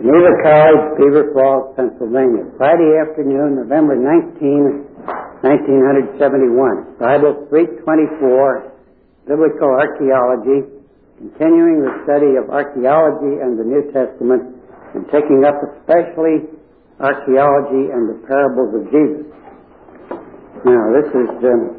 [0.00, 2.48] Geneva College, Beaver Falls, Pennsylvania.
[2.56, 4.88] Friday afternoon, November 19,
[5.44, 6.96] 1971.
[6.96, 10.64] Bible 324, Biblical Archaeology,
[11.20, 14.56] continuing the study of archaeology and the New Testament,
[14.96, 16.48] and taking up especially
[16.96, 19.28] archaeology and the parables of Jesus.
[20.64, 21.76] Now, this is um,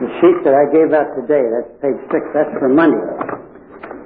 [0.00, 1.44] the sheet that I gave out today.
[1.52, 2.24] That's page six.
[2.32, 3.44] That's for Monday.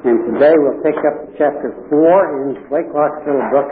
[0.03, 3.71] And today we'll pick up chapter 4 in Blaiklock's little book,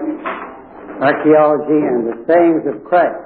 [1.03, 3.19] Archaeology and the Sayings of Christ.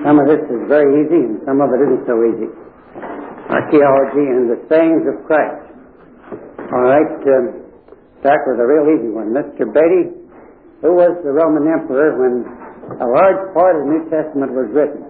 [0.00, 2.48] Some of this is very easy and some of it isn't so easy.
[3.52, 5.68] Archaeology and the Sayings of Christ.
[6.72, 7.60] All right, um,
[8.24, 9.36] start with a real easy one.
[9.36, 9.68] Mr.
[9.68, 10.16] Beatty,
[10.80, 12.48] who was the Roman emperor when
[12.96, 15.04] a large part of the New Testament was written?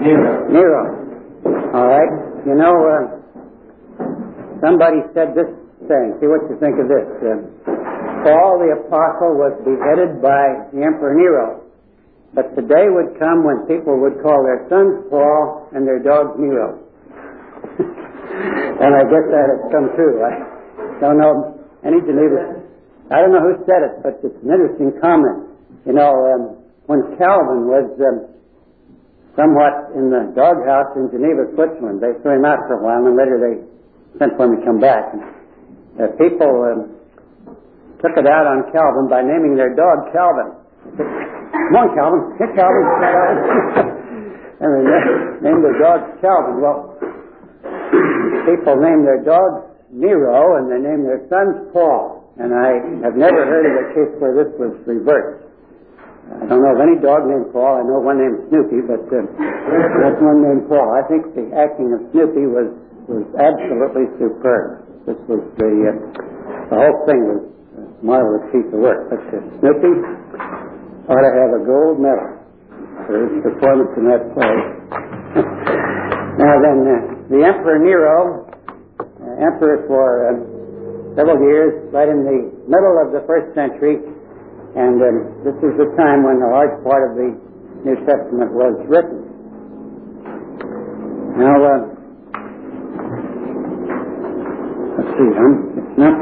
[0.00, 0.48] Nero.
[0.48, 0.82] Nero.
[1.76, 2.29] All right.
[2.46, 3.02] You know, uh,
[4.64, 5.48] somebody said this
[5.88, 6.16] saying.
[6.20, 7.06] See what you think of this.
[7.20, 7.36] Uh,
[8.24, 11.64] Paul the Apostle was beheaded by the Emperor Nero.
[12.32, 16.38] But the day would come when people would call their sons Paul and their dogs
[16.38, 16.78] Nero.
[17.80, 20.22] and I guess that has come true.
[20.22, 20.32] I
[21.00, 22.60] don't know any Geneva.
[23.10, 25.50] I don't know who said it, but it's an interesting comment.
[25.84, 26.42] You know, um,
[26.86, 28.30] when Calvin was um,
[29.40, 33.16] somewhat in the doghouse in Geneva, Switzerland, they threw him out for a while, and
[33.16, 33.56] later they
[34.20, 35.16] sent for him to come back.
[35.96, 36.92] Uh, people um,
[38.04, 40.52] took it out on Calvin by naming their dog Calvin.
[41.00, 42.20] Come on, Calvin.
[42.36, 42.84] Get Calvin.
[44.60, 44.84] and they
[45.40, 46.60] named their dog Calvin.
[46.60, 47.00] Well,
[48.44, 52.28] people named their dogs Nero and they named their sons Paul.
[52.38, 55.49] And I have never heard of a case where this was reversed.
[56.30, 57.82] I don't know of any dog named Paul.
[57.82, 59.18] I know one named Snoopy, but uh,
[59.98, 60.86] that's one named Paul.
[60.94, 62.70] I think the acting of Snoopy was
[63.10, 64.86] was absolutely superb.
[65.10, 65.94] This was the uh,
[66.70, 69.10] the whole thing was a marvelous piece of work.
[69.10, 69.92] But uh, Snoopy
[71.10, 72.30] ought to have a gold medal
[73.10, 74.54] for his performance in that play.
[76.38, 76.94] now then, uh,
[77.26, 78.46] the Emperor Nero,
[79.02, 80.38] uh, emperor for uh,
[81.18, 82.38] several years, right in the
[82.70, 83.98] middle of the first century,
[84.76, 87.34] and um, this is the time when a large part of the
[87.82, 89.18] New Testament was written.
[91.34, 91.80] Now, uh,
[94.94, 96.14] let's see, um, it's not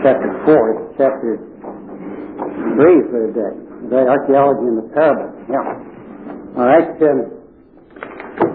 [0.00, 3.52] chapter 4, it's chapter 3 for the day.
[3.92, 5.36] The archaeology and the parables.
[5.50, 6.56] Yeah.
[6.56, 6.96] All right.
[7.02, 7.28] Um,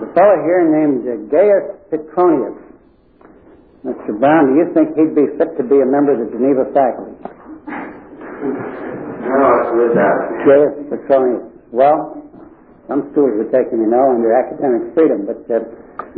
[0.01, 2.57] the fellow here named uh, Gaius Petronius.
[3.85, 4.17] Mr.
[4.19, 7.13] Brown, do you think he'd be fit to be a member of the Geneva faculty?
[9.27, 11.43] Gaius Petronius.
[11.71, 12.23] Well,
[12.88, 15.67] some schools are taking, you know, under academic freedom, but uh,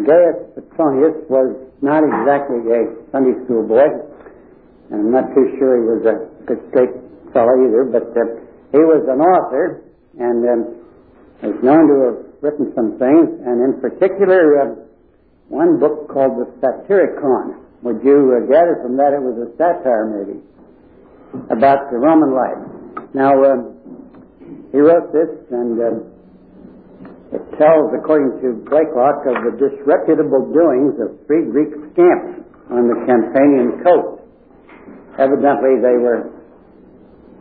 [0.05, 1.49] Gaius Petronius was
[1.81, 3.89] not exactly a Sunday school boy,
[4.91, 6.15] and I'm not too sure he was a
[6.45, 6.93] good straight
[7.33, 8.21] fellow either, but uh,
[8.71, 9.81] he was an author
[10.19, 10.61] and um,
[11.41, 14.65] is known to have written some things, and in particular, uh,
[15.47, 17.57] one book called the Satyricon.
[17.81, 20.43] Would you uh, gather from that it was a satire, maybe,
[21.49, 22.78] about the Roman life?
[23.13, 23.75] Now, um,
[24.71, 25.97] he wrote this, and um,
[27.33, 32.97] it tells, according to Blaiklock, of the disreputable doings of three Greek scamps on the
[33.09, 34.21] Campanian coast.
[35.17, 36.29] Evidently, they were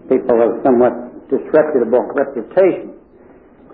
[0.08, 0.92] people of somewhat
[1.28, 2.96] disreputable reputation.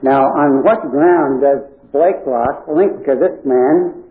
[0.02, 1.62] Now, on what ground does
[1.94, 4.04] Blaiklock link to this man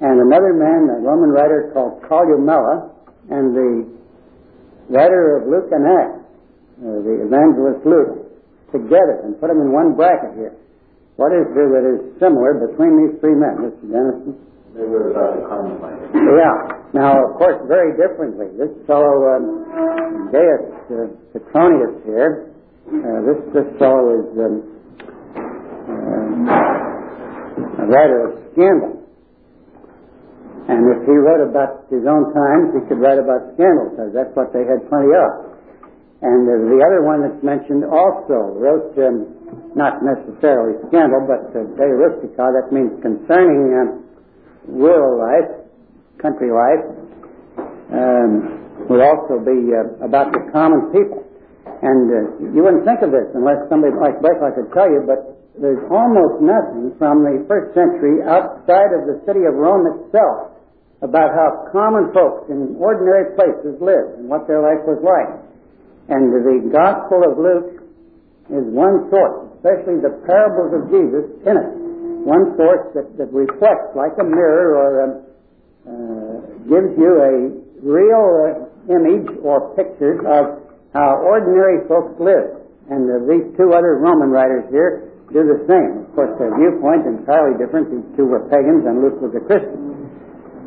[0.00, 2.90] and another man, a Roman writer called Columella,
[3.30, 3.88] and the
[4.90, 6.25] writer of Luke and Acts,
[6.80, 8.28] uh, the evangelist Luke,
[8.72, 10.54] together and put them in one bracket here?
[11.16, 13.88] What is there that is similar between these three men, Mr.
[13.88, 14.36] Dennison?
[14.76, 15.96] They were about the common life.
[16.12, 16.76] Yeah.
[16.92, 18.52] Now, of course, very differently.
[18.60, 22.52] This fellow, um, Gaius uh, Petronius here,
[22.92, 24.56] uh, this this fellow is um,
[26.44, 29.00] uh, a writer of scandal.
[30.68, 34.36] And if he wrote about his own times, he could write about scandal, because that's
[34.36, 35.55] what they had plenty of.
[36.26, 39.30] And uh, the other one that's mentioned also wrote, um,
[39.78, 44.02] not necessarily scandal, but uh, De Re Rustica, that means concerning um,
[44.66, 45.70] rural life,
[46.18, 46.82] country life,
[47.94, 48.58] um,
[48.90, 51.22] would also be uh, about the common people.
[51.62, 52.18] And uh,
[52.50, 55.30] you wouldn't think of this unless somebody like Blaiklock could tell you, but
[55.62, 60.58] there's almost nothing from the first century outside of the city of Rome itself
[61.06, 65.45] about how common folks in ordinary places lived and what their life was like.
[66.08, 67.82] And the Gospel of Luke
[68.46, 71.70] is one source, especially the parables of Jesus in it.
[72.22, 75.12] One source that, that reflects like a mirror or um,
[75.86, 76.36] uh,
[76.70, 77.34] gives you a
[77.82, 80.62] real uh, image or pictures of
[80.94, 82.54] how ordinary folks live.
[82.86, 86.06] And uh, these two other Roman writers here do the same.
[86.06, 87.90] Of course, their viewpoint entirely different.
[87.90, 90.06] These two were pagans and Luke was a Christian.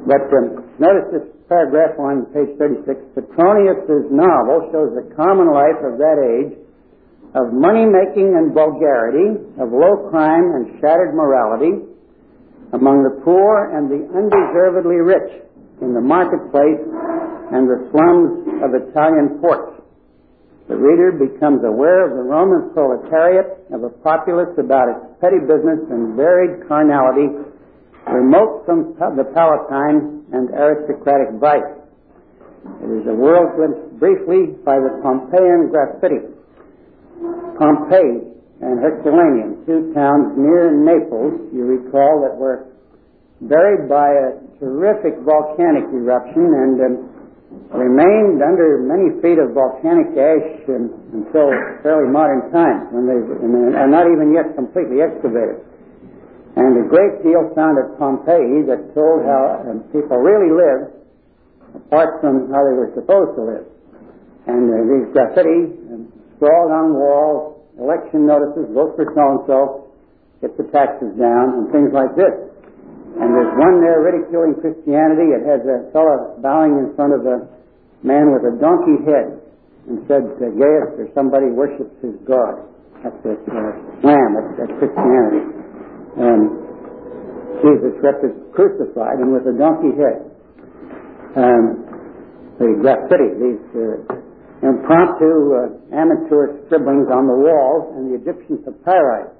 [0.03, 2.85] But um, notice this paragraph on page 36.
[3.17, 6.53] Petronius's novel shows the common life of that age
[7.33, 11.89] of money making and vulgarity, of low crime and shattered morality
[12.73, 15.41] among the poor and the undeservedly rich
[15.81, 16.81] in the marketplace
[17.49, 19.81] and the slums of Italian ports.
[20.69, 25.81] The reader becomes aware of the Roman proletariat, of a populace about its petty business
[25.89, 27.33] and varied carnality,
[28.07, 31.75] remote from the Palatine and aristocratic vice.
[32.83, 36.27] It is a world glimpsed briefly by the Pompeian graffiti.
[37.57, 38.29] Pompeii
[38.61, 42.67] and Herculaneum, two towns near Naples, you recall, that were
[43.41, 46.93] buried by a terrific volcanic eruption and um,
[47.71, 51.47] remained under many feet of volcanic ash um, until
[51.79, 53.15] fairly modern times, when they
[53.79, 55.63] are not even yet completely excavated.
[56.59, 59.63] And a great deal found at Pompeii that told how
[59.95, 60.91] people really lived,
[61.71, 63.65] apart from how they were supposed to live.
[64.43, 65.71] And uh, these graffiti
[66.35, 69.87] scrawled on walls, election notices, vote for so-and-so,
[70.43, 72.35] get the taxes down, and things like this.
[73.23, 75.31] And there's one there ridiculing Christianity.
[75.31, 77.47] It has a fellow bowing in front of a
[78.03, 79.39] man with a donkey head
[79.87, 82.67] and said, Gaius, or somebody worships his God.
[82.99, 83.71] That's a uh,
[84.03, 85.58] slam at, at Christianity.
[86.19, 86.41] Um,
[87.63, 87.95] Jesus
[88.53, 90.19] crucified and with a donkey head.
[91.35, 91.63] Um,
[92.59, 99.31] the graffiti, these uh, impromptu uh, amateur scribblings on the walls and the Egyptian papyri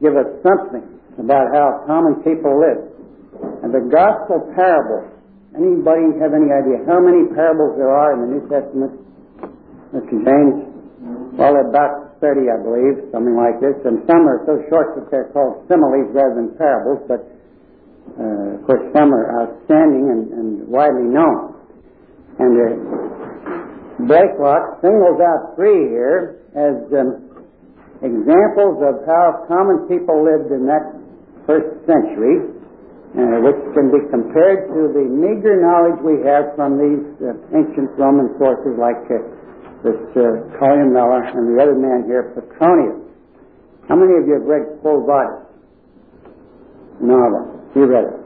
[0.00, 0.86] give us something
[1.18, 2.86] about how common people live.
[3.62, 5.18] And the gospel parables
[5.56, 8.92] Anybody have any idea how many parables there are in the New Testament,
[9.96, 10.14] Mr.
[10.20, 10.70] James?
[11.40, 13.78] Well, about 30, I believe, something like this.
[13.86, 17.22] And some are so short that they're called similes rather than parables, but
[18.18, 21.54] uh, of course some are outstanding and, and widely known.
[22.38, 22.70] And uh,
[24.06, 27.28] Blaiklock singles out three here as um,
[28.02, 30.94] examples of how common people lived in that
[31.46, 32.58] first century
[33.16, 37.88] uh, which can be compared to the meager knowledge we have from these uh, ancient
[37.96, 39.16] Roman sources like uh,
[39.82, 43.06] this uh, Columella and the other man here, Petronius.
[43.88, 45.46] How many of you have read Quo Vadis?
[47.00, 47.62] Novel.
[47.78, 48.18] You read it.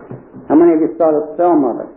[0.49, 1.93] How many of you saw the film of it?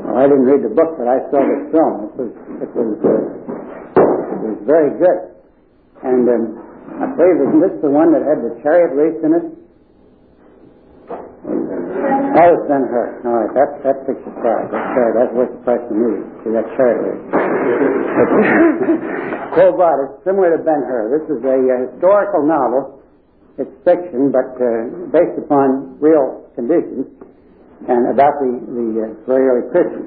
[0.00, 1.94] Well, I didn't read the book, but I saw the film.
[2.08, 2.32] It was
[2.64, 3.20] it was uh,
[4.32, 5.20] it was very good.
[6.02, 6.44] And um,
[7.02, 9.46] I believe isn't this the one that had the chariot race in it?
[12.38, 13.18] Oh, it's Ben Hur.
[13.26, 14.70] All right, that, that picture's price.
[14.70, 15.10] That's fair.
[15.10, 16.22] That's worth the price of movie.
[16.46, 17.18] See, that chariot
[19.58, 21.18] Cobot is similar to Ben Hur.
[21.18, 23.02] This is a uh, historical novel.
[23.58, 27.10] It's fiction, but uh, based upon real conditions
[27.90, 30.06] and about the, the uh, very early Christians.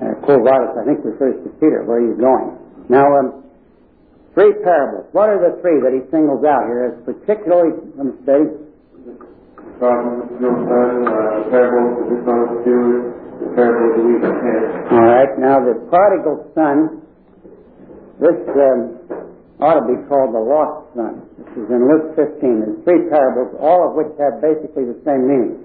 [0.00, 2.56] Uh, I think, refers to Peter, where he's going.
[2.88, 3.44] Now, um,
[4.32, 5.12] three parables.
[5.12, 8.69] What are the three that he singles out here as particularly, let me say,
[9.80, 10.28] and
[14.92, 17.00] All right, now the prodigal son,
[18.20, 19.00] this um,
[19.64, 21.24] ought to be called the lost son.
[21.40, 22.60] This is in Luke 15.
[22.60, 25.64] There's three parables, all of which have basically the same meaning.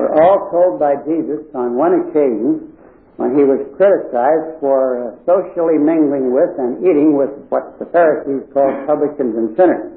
[0.00, 2.72] Were all told by Jesus on one occasion
[3.20, 8.48] when he was criticized for uh, socially mingling with and eating with what the Pharisees
[8.52, 9.92] called publicans and sinners.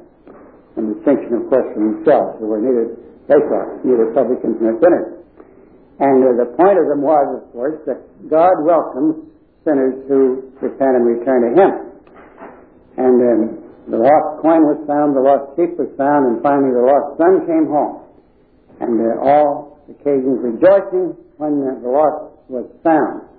[0.75, 2.95] In distinction, of course, from themselves, who were neither
[3.29, 5.21] they thought, neither publicans nor sinners.
[6.01, 9.29] And uh, the point of them was, of course, that God welcomes
[9.61, 11.71] sinners who repent and return to Him.
[12.97, 13.41] And um,
[13.85, 17.45] the lost coin was found, the lost sheep was found, and finally the lost son
[17.45, 18.01] came home.
[18.81, 23.29] And uh, all occasions rejoicing when uh, the lost was found.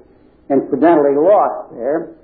[0.50, 2.14] Incidentally, lost there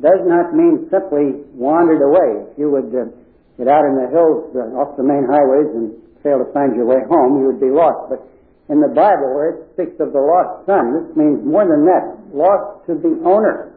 [0.00, 2.48] does not mean simply wandered away.
[2.50, 3.12] If you would uh,
[3.58, 6.86] get out in the hills uh, off the main highways and fail to find your
[6.86, 8.10] way home, you would be lost.
[8.10, 8.22] But
[8.70, 12.16] in the Bible, where it speaks of the lost son, this means more than that.
[12.32, 13.74] Lost to the owner.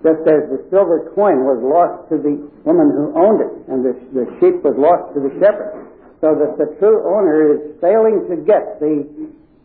[0.00, 3.92] Just as the silver coin was lost to the woman who owned it, and the,
[4.16, 5.88] the sheep was lost to the shepherd.
[6.24, 9.08] So that the true owner is failing to get the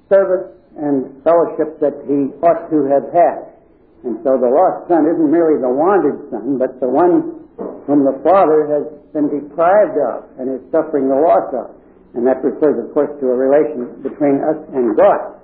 [0.07, 3.55] service and fellowship that he ought to have had.
[4.03, 7.43] And so the lost son isn't merely the wandered son, but the one
[7.87, 11.71] whom the father has been deprived of and is suffering the loss of.
[12.15, 15.35] And that refers, of course, to a relation between us and God.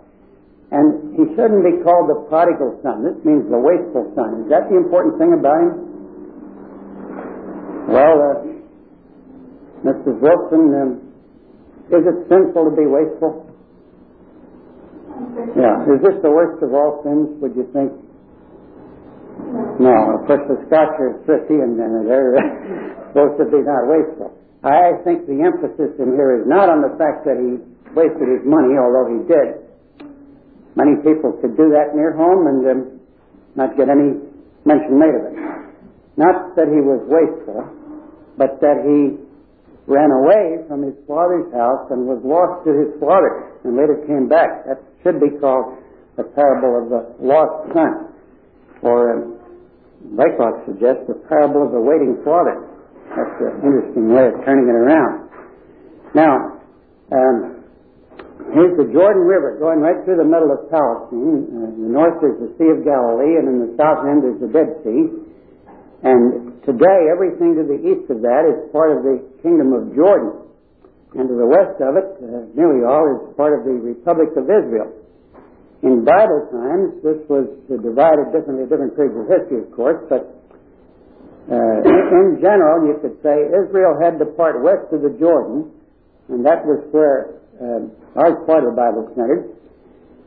[0.71, 3.03] And he shouldn't be called the prodigal son.
[3.03, 4.47] This means the wasteful son.
[4.47, 5.71] Is that the important thing about him?
[7.91, 8.35] Well, uh,
[9.83, 10.15] Mrs.
[10.23, 10.91] Wilson, um,
[11.91, 13.51] is it sinful to be wasteful?
[15.59, 15.83] Yeah.
[15.91, 17.91] Is this the worst of all sins, would you think?
[19.75, 20.15] No.
[20.15, 22.39] Of course, the Scotch are thrifty and, and they're
[23.11, 24.40] supposed to be not wasteful.
[24.63, 27.58] I think the emphasis in here is not on the fact that he
[27.98, 29.58] wasted his money, although he did.
[30.77, 32.82] Many people could do that near home and um,
[33.58, 34.22] not get any
[34.63, 35.38] mention made of it.
[36.15, 37.65] Not that he was wasteful,
[38.38, 39.18] but that he
[39.89, 44.30] ran away from his father's house and was lost to his father and later came
[44.30, 44.63] back.
[44.70, 45.75] That should be called
[46.15, 48.13] the parable of the lost son.
[48.86, 49.41] Or, um,
[50.13, 52.70] Blaiklock suggests the parable of the waiting father.
[53.12, 55.27] That's an interesting way of turning it around.
[56.15, 56.63] Now,
[57.12, 57.36] um,
[58.56, 61.44] here's the Jordan River going right through the middle of Palestine.
[61.51, 64.39] Uh, in the north is the Sea of Galilee, and in the south end is
[64.39, 65.12] the Dead Sea.
[66.08, 70.48] And today, everything to the east of that is part of the kingdom of Jordan.
[71.12, 74.48] And to the west of it, uh, nearly all, is part of the Republic of
[74.48, 74.88] Israel.
[75.84, 80.40] In Bible times, this was divided differently at different periods of history, of course, but
[81.50, 85.71] uh, in general, you could say Israel had the part west of the Jordan,
[86.29, 89.50] and that was where uh, large part of the Bible centered,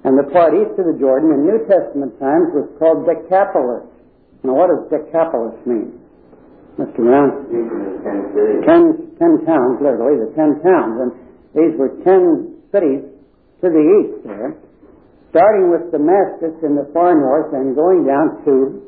[0.02, 3.86] and the part east of the Jordan in New Testament times was called Decapolis.
[4.42, 6.00] Now, what does Decapolis mean?
[6.76, 7.00] Mr.
[7.06, 7.30] Brown?
[8.66, 11.10] Ten, ten towns, literally, the ten towns, and
[11.54, 13.06] these were ten cities
[13.62, 14.58] to the east there
[15.34, 18.78] starting with Damascus in the far north and going down to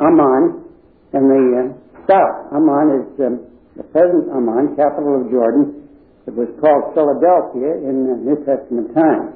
[0.00, 0.64] Amman
[1.12, 1.62] in the uh,
[2.06, 2.36] south.
[2.54, 3.34] Amman is um,
[3.76, 5.88] the present Amman, capital of Jordan.
[6.26, 9.34] It was called Philadelphia in the New Testament times.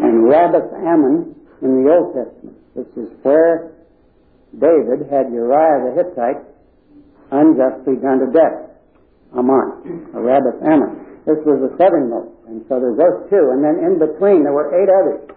[0.00, 2.58] And Rabbath Ammon in the Old Testament.
[2.74, 3.70] This is where
[4.58, 6.42] David had Uriah the Hittite
[7.30, 8.74] unjustly done to death.
[9.34, 11.22] Amman, or Rabbath Ammon.
[11.26, 12.34] This was the southernmost.
[12.46, 13.50] And so there's those two.
[13.54, 15.34] And then in between there were eight others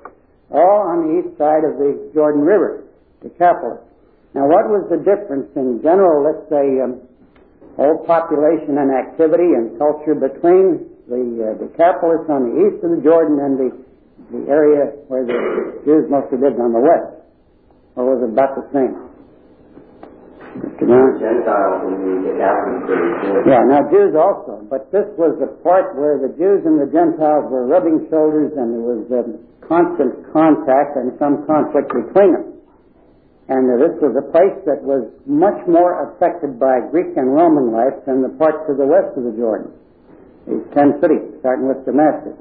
[0.52, 2.84] all on the east side of the Jordan River,
[3.22, 3.87] Decapolis.
[4.36, 7.02] Now, what was the difference in general, let's say, um,
[7.78, 13.02] old population and activity and culture between the uh, Decapolis on the east of the
[13.02, 13.70] Jordan and the,
[14.34, 15.38] the area where the
[15.86, 17.18] Jews mostly lived on the west?
[17.96, 19.08] Or was it about the same?
[21.22, 23.46] Gentiles the.
[23.46, 27.46] Yeah, now Jews also, but this was the part where the Jews and the Gentiles
[27.50, 32.57] were rubbing shoulders and there was um, constant contact and some conflict between them.
[33.48, 37.96] And this was a place that was much more affected by Greek and Roman life
[38.04, 39.72] than the parts of the west of the Jordan.
[40.48, 42.36] These ten cities, starting with Damascus,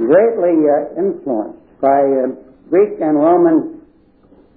[0.00, 2.32] greatly uh, influenced by uh,
[2.72, 3.84] Greek and Roman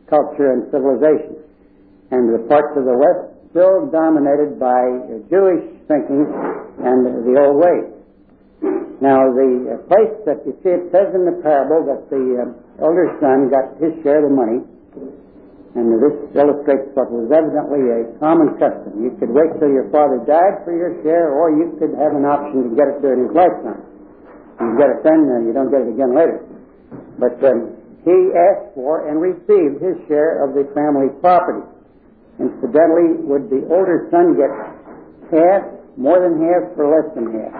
[0.07, 1.35] culture and civilization.
[2.15, 6.23] And the parts of the west still dominated by uh, Jewish thinking
[6.79, 7.91] and the old ways.
[9.03, 12.87] Now, the uh, place that you see, it says in the parable that the uh,
[12.87, 14.59] older son got his share of the money,
[15.77, 19.05] and this illustrates what was evidently a common custom.
[19.05, 22.25] You could wait till your father died for your share, or you could have an
[22.25, 23.85] option to get it during his lifetime.
[24.57, 26.41] You get it then, and you don't get it again later.
[27.21, 31.61] But um, he asked for and received his share of the family property.
[32.41, 34.49] Incidentally, would the older son get
[35.29, 35.69] half,
[36.01, 37.53] more than half, or less than half?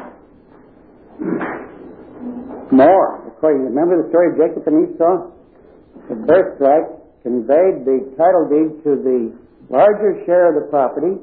[2.74, 3.28] More.
[3.28, 5.30] According, remember the story of Jacob and Esau?
[6.10, 9.20] The birthright conveyed the title deed to the
[9.70, 11.20] larger share of the property,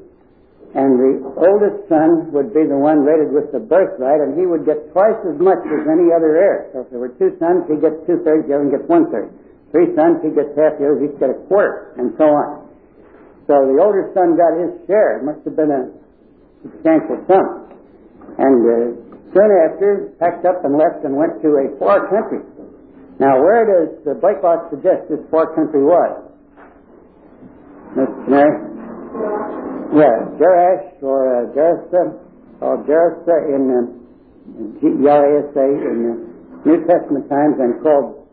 [0.75, 4.67] and the oldest son would be the one rated with the birthright, and he would
[4.67, 6.69] get twice as much as any other heir.
[6.73, 9.05] So if there were two sons, he gets two thirds, the other one gets one
[9.09, 9.31] third.
[9.71, 12.67] Three sons, he gets half, the others each get a quarter, and so on.
[13.47, 15.19] So the older son got his share.
[15.19, 15.87] It must have been a
[16.63, 17.45] substantial sum.
[18.37, 18.77] And uh,
[19.31, 22.43] soon after, packed up and left and went to a far country.
[23.19, 26.21] Now, where does the Blaiklock suggest this far country was?
[27.97, 28.29] Mr.
[28.29, 28.53] Mary?
[29.97, 32.13] Yeah, Jerash or uh, Gerasa,
[32.61, 33.81] or Gerasa in uh,
[34.77, 36.13] G-E-R-A-S-A in the
[36.69, 38.27] New Testament times and called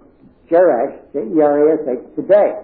[0.53, 2.61] Jerash, J-E-R-A-S-H, today.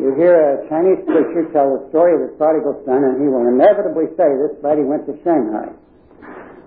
[0.00, 3.44] You hear a Chinese preacher tell the story of the prodigal son, and he will
[3.44, 5.68] inevitably say this he went to Shanghai.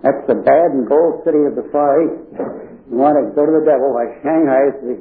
[0.05, 2.75] That's the bad and bold city of the Far East.
[2.89, 4.95] You want to go to the devil, why Shanghai is the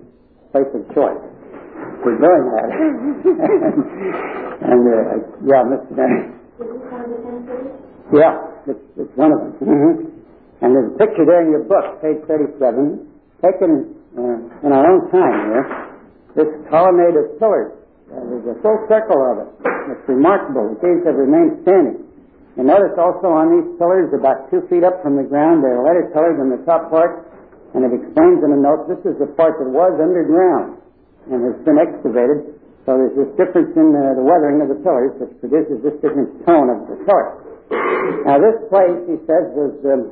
[0.53, 1.21] place of choice.
[2.01, 2.69] We're doing that.
[4.73, 5.93] and, uh, yeah, Mr.
[5.93, 6.33] Dennis.
[8.13, 9.53] Yeah, it's, it's one of them.
[9.61, 10.15] Mm-hmm.
[10.65, 13.05] And there's a picture there in your book, page 37,
[13.45, 15.65] taken uh, in our own time here,
[16.41, 17.77] this colonnade of pillars.
[18.09, 19.51] Uh, there's a full circle of it.
[19.93, 20.73] It's remarkable.
[20.73, 22.01] The gates have remained standing.
[22.57, 26.09] And notice also on these pillars, about two feet up from the ground, they're lighter
[26.15, 27.27] colored in the top part,
[27.75, 30.79] and it explains in a note this is the part that was underground
[31.27, 32.55] and has been excavated.
[32.87, 36.39] So there's this difference in uh, the weathering of the pillars, which produces this different
[36.47, 37.41] tone of the color.
[38.29, 40.03] Now, this place, he says, was um,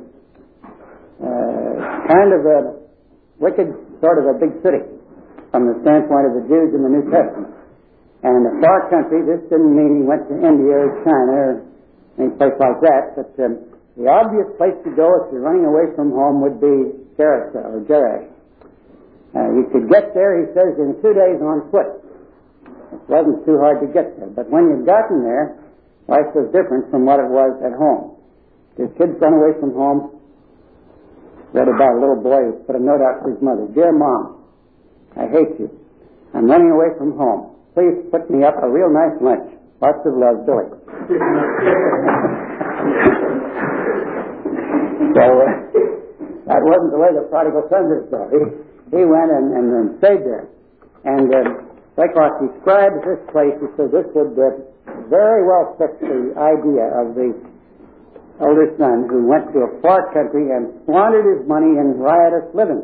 [1.21, 1.73] uh,
[2.09, 2.59] kind of a
[3.37, 3.69] wicked
[4.01, 4.83] sort of a big city
[5.53, 7.53] from the standpoint of the Jews in the New Testament.
[8.25, 11.53] And a far country, this didn't mean he went to India or China or
[12.17, 15.93] any place like that, but um, the obvious place to go if you're running away
[15.95, 18.25] from home would be Jericho or Jerash.
[19.33, 22.01] Uh, you could get there, he says, in two days on foot.
[22.93, 24.29] It wasn't too hard to get there.
[24.29, 25.57] But when you'd gotten there,
[26.07, 28.17] life was different from what it was at home.
[28.77, 30.21] The kids run away from home.
[31.53, 33.69] Read about a little boy who put a note out to his mother.
[33.73, 34.41] Dear Mom,
[35.17, 35.69] I hate you.
[36.33, 37.53] I'm running away from home.
[37.73, 39.53] Please put me up a real nice lunch.
[39.81, 40.69] Lots of love, Billy.
[45.13, 45.47] so, uh,
[46.49, 48.19] that wasn't the way the prodigal son did so.
[48.29, 48.41] He,
[48.97, 50.49] he went and, and, and stayed there.
[51.05, 51.63] And uh,
[51.95, 54.57] Wyckoff describes this place, he said this would uh,
[55.09, 57.29] very well fit the idea of the
[58.41, 62.81] older son who went to a far country and squandered his money in riotous living.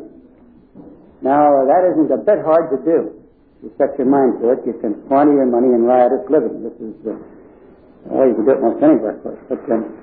[1.22, 3.20] Now, uh, that isn't a bit hard to do.
[3.60, 6.64] You set your mind to it, you can squander your money in riotous living.
[6.64, 7.12] This is the
[8.08, 9.20] way you can do it most anywhere.
[9.20, 10.00] But um,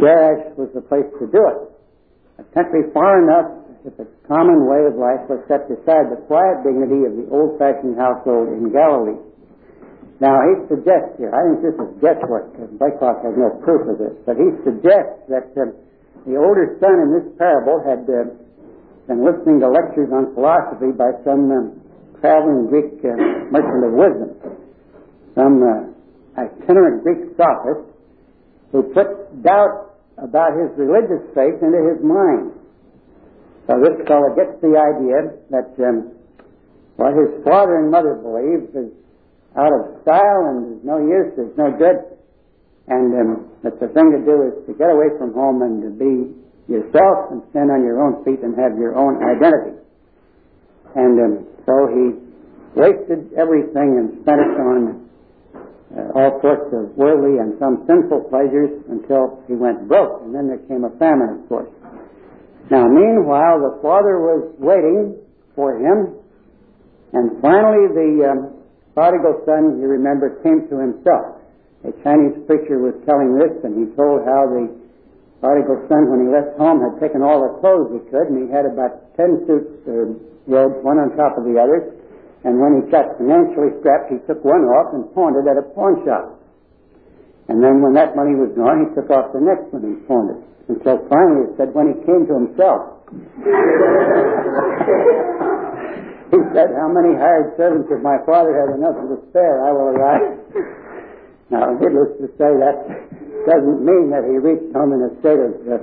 [0.00, 1.70] Jerash was the place to do it
[2.40, 3.52] a country far enough
[3.84, 7.96] that the common way of life was set aside the quiet dignity of the old-fashioned
[7.96, 9.20] household in Galilee.
[10.20, 13.96] Now, he suggests here, I think this is guesswork, because Wyckoff has no proof of
[13.96, 15.72] this, but he suggests that uh,
[16.28, 18.28] the older son in this parable had uh,
[19.08, 21.66] been listening to lectures on philosophy by some um,
[22.20, 23.16] traveling Greek uh,
[23.48, 24.30] merchant of wisdom,
[25.32, 25.88] some uh,
[26.36, 27.89] itinerant Greek sophist,
[28.72, 32.52] who put doubt about his religious faith into his mind.
[33.66, 36.12] So this fellow gets the idea that um,
[36.96, 38.92] what his father and mother believe is
[39.56, 41.98] out of style and is no use, is no good,
[42.88, 45.90] and um, that the thing to do is to get away from home and to
[45.90, 46.34] be
[46.70, 49.74] yourself and stand on your own feet and have your own identity.
[50.94, 51.32] And um,
[51.66, 52.04] so he
[52.78, 55.09] wasted everything and spent it on
[55.90, 60.22] uh, all sorts of worldly and some sinful pleasures until he went broke.
[60.22, 61.70] And then there came a famine, of course.
[62.70, 65.18] Now, meanwhile, the father was waiting
[65.58, 66.14] for him,
[67.12, 68.40] and finally the um,
[68.94, 71.42] prodigal son, you remember, came to himself.
[71.82, 74.70] A Chinese preacher was telling this, and he told how the
[75.42, 78.46] prodigal son, when he left home, had taken all the clothes he could, and he
[78.46, 80.14] had about ten suits, uh,
[80.46, 81.98] robes, one on top of the other,
[82.40, 85.66] and when he got financially strapped, he took one off and pawned it at a
[85.76, 86.40] pawn shop.
[87.52, 90.32] And then when that money was gone, he took off the next one and pawned
[90.32, 90.40] it.
[90.72, 92.96] Until finally it said when he came to himself.
[96.32, 99.90] he said, how many hired servants if my father has enough to spare, I will
[99.92, 100.38] arise.
[101.52, 102.78] now, needless to say, that
[103.50, 105.76] doesn't mean that he reached home in a state of uh,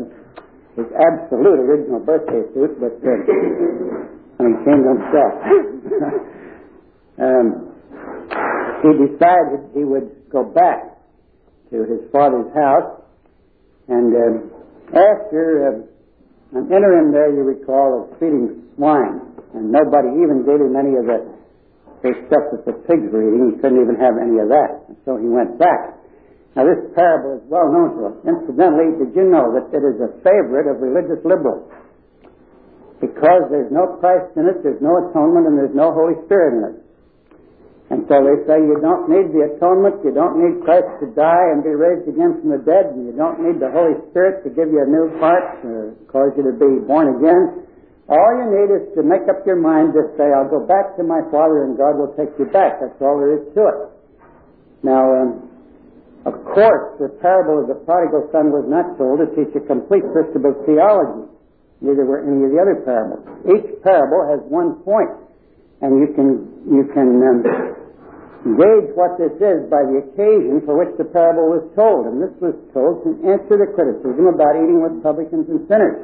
[0.73, 3.11] his absolute original birthday suit, but uh,
[4.39, 5.35] when he came to himself.
[7.17, 7.73] um,
[8.83, 10.97] he decided he would go back
[11.71, 13.01] to his father's house,
[13.87, 14.35] and um,
[14.93, 19.19] after uh, an interim there, you recall, of feeding swine,
[19.53, 21.19] and nobody even gave him any of the,
[22.05, 23.51] the stuff that the pigs were eating.
[23.51, 25.97] He couldn't even have any of that, and so he went back.
[26.55, 28.15] Now, this parable is well known to us.
[28.25, 31.69] Incidentally, did you know that it is a favorite of religious liberals?
[32.97, 36.63] Because there's no Christ in it, there's no atonement, and there's no Holy Spirit in
[36.73, 36.86] it.
[37.87, 41.55] And so they say you don't need the atonement, you don't need Christ to die
[41.55, 44.51] and be raised again from the dead, and you don't need the Holy Spirit to
[44.51, 47.63] give you a new heart, or cause you to be born again.
[48.11, 51.03] All you need is to make up your mind to say, I'll go back to
[51.03, 52.79] my Father and God will take you back.
[52.79, 53.79] That's all there is to it.
[54.83, 55.29] Now, um,
[56.23, 60.07] of course, the parable of the prodigal son was not told to teach a complete
[60.15, 61.27] system of theology.
[61.83, 63.27] Neither were any of the other parables.
[63.43, 65.11] Each parable has one point
[65.81, 66.29] and you can
[66.65, 67.39] you can um,
[68.57, 72.07] gauge what this is by the occasion for which the parable was told.
[72.07, 75.99] And this was told to answer the criticism about eating with publicans and sinners.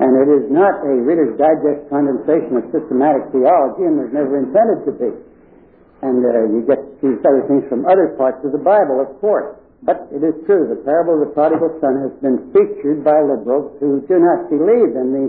[0.00, 4.88] And it is not a Reader's Digest condensation of systematic theology, and was never intended
[4.88, 5.10] to be.
[6.02, 9.54] And uh, you get these other things from other parts of the Bible, of course.
[9.82, 13.78] But it is true, the parable of the prodigal son has been featured by liberals
[13.78, 15.26] who do not believe in the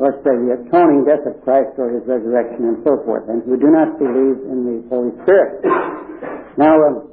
[0.00, 3.60] let's say, the atoning death of Christ or his resurrection and so forth, and who
[3.60, 5.60] do not believe in the Holy Spirit.
[6.56, 7.12] Now, um,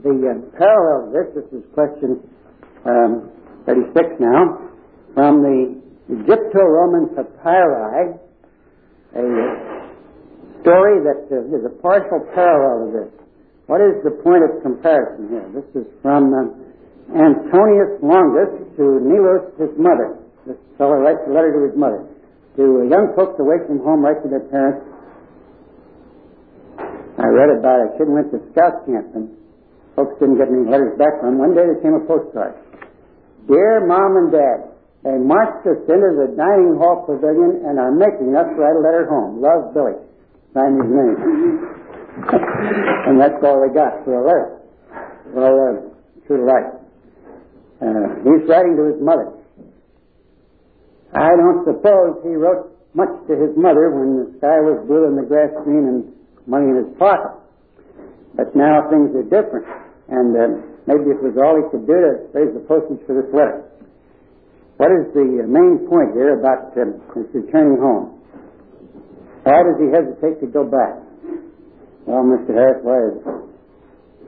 [0.00, 2.24] the uh, parallel of this, this is question
[2.88, 3.28] um,
[3.68, 4.64] 36 now,
[5.12, 5.76] from the
[6.08, 8.16] Egypto-Roman papyri,
[9.12, 9.24] a
[10.64, 13.12] story that uh, is a partial parallel of this.
[13.68, 15.44] What is the point of comparison here?
[15.52, 16.48] This is from uh,
[17.12, 20.16] Antonius Longus to Nilus, his mother.
[20.46, 22.06] This fellow writes a letter to his mother.
[22.56, 24.86] To young folks away from home, write to their parents.
[27.18, 27.86] I read about it.
[27.90, 29.34] a kid went to scout camp and
[29.98, 31.38] folks didn't get any letters back from him.
[31.42, 32.54] One day there came a postcard.
[33.50, 34.70] Dear Mom and Dad,
[35.02, 39.10] they marched us into the dining hall pavilion and are making us write a letter
[39.10, 39.42] home.
[39.42, 39.98] Love, Billy.
[40.54, 41.16] Sign his name.
[43.10, 44.48] and that's all they got for a letter.
[45.34, 46.70] Well, uh, true to life.
[47.82, 49.32] Uh, he's writing to his mother.
[51.16, 55.16] I don't suppose he wrote much to his mother when the sky was blue and
[55.16, 56.00] the grass green and
[56.44, 57.32] money in his pocket.
[58.36, 59.64] But now things are different.
[60.12, 63.32] And uh, maybe it was all he could do to raise the postage for this
[63.32, 63.64] letter.
[64.76, 66.84] What is the main point here about uh,
[67.16, 68.20] his returning home?
[69.48, 71.00] Why does he hesitate to go back?
[72.04, 72.52] Well, Mr.
[72.52, 73.46] Harris, why is it?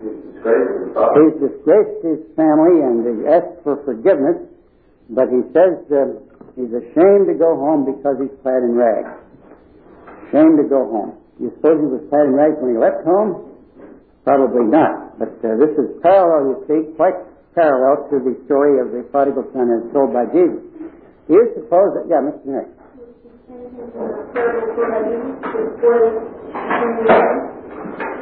[0.01, 4.40] He's disgraced his family and he asked for forgiveness,
[5.11, 6.16] but he says uh,
[6.59, 9.14] he's ashamed to go home because he's clad in rags.
[10.29, 11.14] Ashamed to go home.
[11.38, 13.47] You suppose he was clad in rags when he left home?
[14.27, 15.16] Probably not.
[15.23, 17.14] But uh, this is parallel, you see, quite
[17.55, 20.62] parallel to the story of the prodigal son as told by Jesus.
[21.31, 22.42] Do you suppose that, yeah, Mr.
[22.51, 22.75] Harris?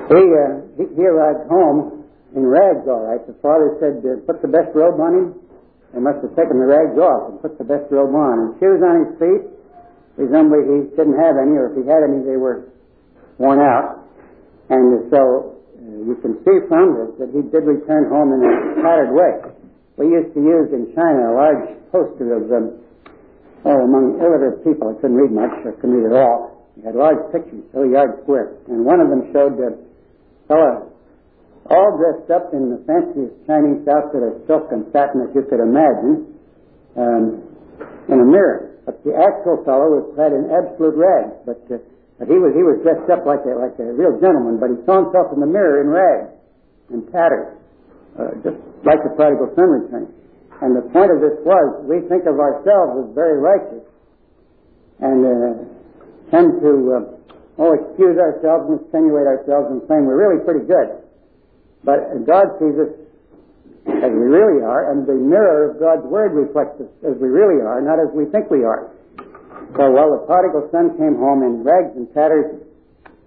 [0.07, 2.05] He, uh, he, he arrived home
[2.37, 3.23] in rags, all right.
[3.27, 5.46] The father said, uh, put the best robe on him.
[5.97, 8.37] They must have taken the rags off and put the best robe on.
[8.37, 9.49] And shoes on his feet,
[10.13, 12.69] presumably he didn't have any, or if he had any, they were
[13.41, 14.05] worn out.
[14.69, 18.53] And so uh, you can see from this that he did return home in a
[18.85, 19.41] tattered way.
[19.97, 22.77] We used to use in China a large poster of them,
[23.65, 24.93] oh, among illiterate people.
[24.93, 26.61] I couldn't read much, I couldn't read at all.
[26.77, 28.53] We had large pictures, so a yard square.
[28.69, 29.81] And one of them showed uh,
[30.45, 30.93] fellow
[31.71, 35.63] all dressed up in the fanciest Chinese outfit of silk and satin that you could
[35.63, 36.37] imagine
[36.97, 37.43] um,
[38.09, 38.77] in a mirror.
[38.87, 41.35] But the actual fellow was clad in absolute rags.
[41.43, 41.83] But, uh,
[42.19, 44.63] but he was he was dressed up like a like a real gentleman.
[44.63, 46.33] But he saw himself in the mirror in rags
[46.95, 47.59] and tatters,
[48.15, 50.13] uh, just like the prodigal son returning.
[50.63, 53.85] And the point of this was, we think of ourselves as very righteous,
[55.05, 55.53] and uh,
[56.31, 61.06] tend to uh, oh excuse ourselves and extenuate ourselves and claim we're really pretty good.
[61.87, 62.91] But God sees us
[63.87, 67.63] as we really are, and the mirror of God's Word reflects us as we really
[67.63, 68.91] are, not as we think we are.
[69.79, 72.59] So while the prodigal son came home in rags and tatters,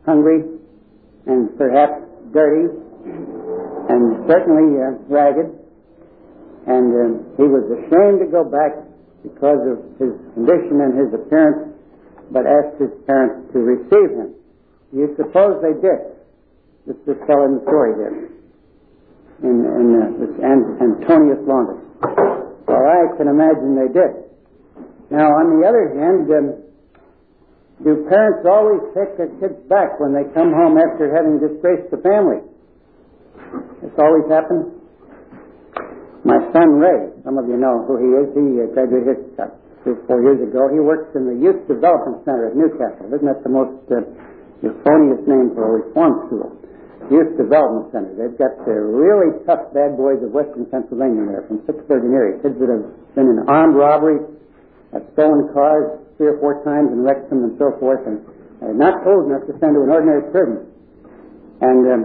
[0.04, 0.43] hungry,
[1.24, 2.04] and perhaps
[2.36, 2.67] dirty,
[3.88, 5.56] and certainly uh, ragged,
[6.67, 7.04] and uh,
[7.39, 8.76] he was ashamed to go back
[9.24, 11.80] because of his condition and his appearance,
[12.28, 14.36] but asked his parents to receive him.
[14.91, 16.12] You suppose they did?
[16.84, 18.38] This is fellow in the story here
[19.43, 21.80] in, in uh, this Antonius Longus.
[22.67, 24.13] Well, I can imagine they did.
[25.10, 26.47] Now, on the other hand, um,
[27.82, 31.97] do parents always take their kids back when they come home after having disgraced the
[32.04, 32.43] family?
[33.82, 34.75] It's always happened.
[36.28, 38.28] My son Ray, some of you know who he is.
[38.36, 40.67] He uh, graduated uh, three, four years ago.
[40.67, 43.08] He works in the Youth Development Center at New Castle.
[43.15, 44.04] Isn't that the most uh,
[44.60, 46.60] euphonious name for a reform school?
[47.10, 48.13] Youth Development Center.
[48.13, 52.34] They've got the really tough bad boys of western Pennsylvania there from 630 and area.
[52.45, 52.86] Kids that have
[53.17, 54.22] been in armed robbery,
[54.93, 58.22] have stolen cars three or four times and wrecked them and so forth, and
[58.62, 60.65] are not old enough to send to an ordinary prison.
[61.62, 62.02] And um,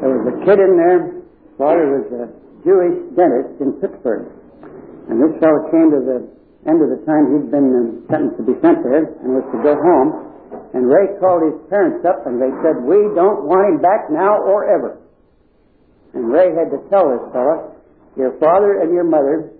[0.00, 1.22] there was a kid in there,
[1.58, 2.24] father was a
[2.64, 4.30] Jewish dentist in Pittsburgh.
[5.10, 6.18] And this fellow came to the
[6.64, 9.58] end of the time he'd been um, sentenced to be sent there and was to
[9.60, 10.31] go home.
[10.72, 14.40] And Ray called his parents up and they said, we don't want him back now
[14.40, 14.96] or ever.
[16.14, 17.76] And Ray had to tell this fellow,
[18.16, 19.52] your father and your mother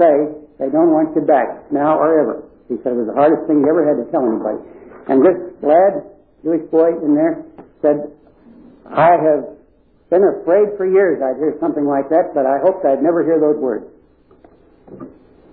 [0.00, 0.12] say
[0.56, 2.36] they don't want you back now or ever.
[2.68, 4.60] He said it was the hardest thing he ever had to tell anybody.
[5.08, 6.04] And this lad,
[6.44, 7.44] Jewish boy in there,
[7.80, 8.12] said,
[8.88, 9.56] I have
[10.08, 13.40] been afraid for years I'd hear something like that, but I hoped I'd never hear
[13.40, 13.84] those words.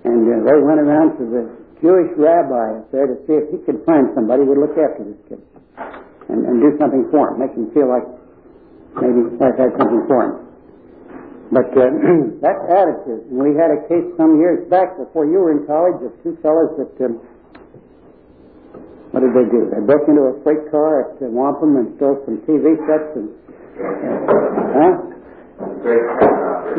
[0.04, 1.44] And uh, they went around to the
[1.86, 5.06] Jewish rabbi up there to see if he could find somebody who would look after
[5.06, 5.38] this kid
[6.34, 8.10] and, and do something for him, make him feel like
[8.98, 10.34] maybe life had something for him.
[11.54, 11.86] But uh,
[12.42, 16.02] that attitude, and we had a case some years back before you were in college
[16.02, 17.22] of two fellows that, um,
[19.14, 19.70] what did they do?
[19.70, 23.30] They broke into a freight car at uh, Wampum and stole some TV sets and,
[24.74, 24.94] huh?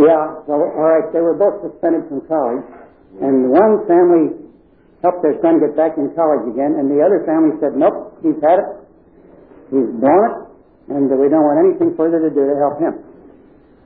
[0.02, 2.66] Yeah, well, all right, they were both suspended from college,
[3.22, 4.45] and one family
[5.06, 8.34] helped their son get back in college again, and the other family said, nope, he's
[8.42, 8.68] had it,
[9.70, 10.34] he's blown it,
[10.90, 12.98] and we don't want anything further to do to help him.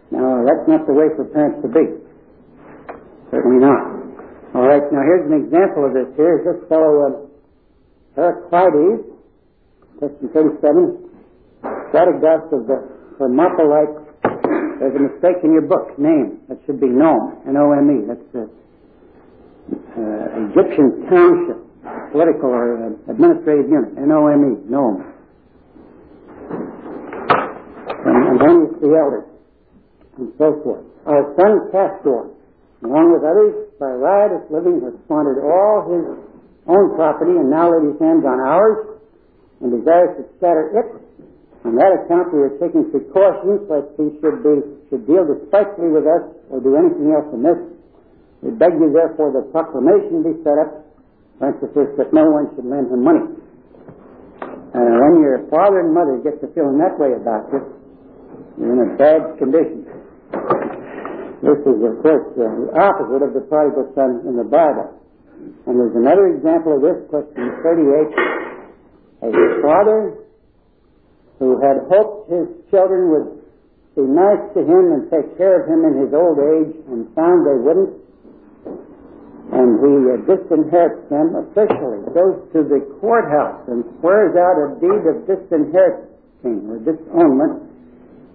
[0.09, 1.85] Now, that's not the way for parents to be.
[3.28, 4.00] Certainly not.
[4.56, 6.09] All right, now here's an example of this.
[6.16, 7.12] Here's this fellow, uh,
[8.16, 9.04] Heraclides,
[10.00, 11.11] question 37,
[11.92, 12.80] Strategos of the
[13.20, 14.09] Hermopolite.
[14.80, 16.40] There's a mistake in your book, name.
[16.48, 18.09] That should be Nome, N-O-M-E.
[18.09, 18.69] That's the uh,
[20.50, 21.59] Egyptian township,
[22.12, 25.06] political or uh, administrative unit, N-O-M-E, Nome.
[28.02, 29.30] From Antonius the Elder
[30.18, 30.85] and so forth.
[31.06, 32.28] Our son Castor,
[32.85, 36.04] along with others, by riotous living, has squandered all his
[36.68, 39.00] own property and now laid his hands on ours
[39.61, 40.88] and desires to scatter it.
[41.64, 46.09] On that account, we are taking precautions lest he should be should deal despitefully with
[46.09, 47.61] us or do anything else amiss.
[48.42, 50.85] We beg you, therefore, that proclamation be set up,
[51.44, 53.26] emphasis that no one should lend him money.
[54.72, 57.61] And when your father and mother get to feeling that way about you,
[58.57, 59.85] you're in a bad condition.
[61.40, 64.92] This is, of course, the opposite of the prodigal son in the Bible.
[65.66, 68.12] And there's another example of this, question 38.
[69.24, 69.33] A
[69.64, 70.20] father
[71.40, 73.29] who had hoped his children would
[73.96, 77.44] be nice to him and take care of him in his old age and found
[77.44, 77.99] they wouldn't.
[79.61, 85.05] And he uh, disinherits them officially, goes to the courthouse and swears out a deed
[85.05, 87.70] of disinheriting or disownment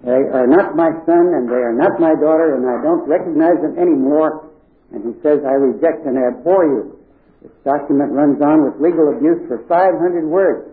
[0.06, 3.58] they are not my son and they are not my daughter and I don't recognize
[3.58, 4.46] them anymore.
[4.94, 6.94] And he says, I reject and abhor you.
[7.42, 10.70] This document runs on with legal abuse for 500 words.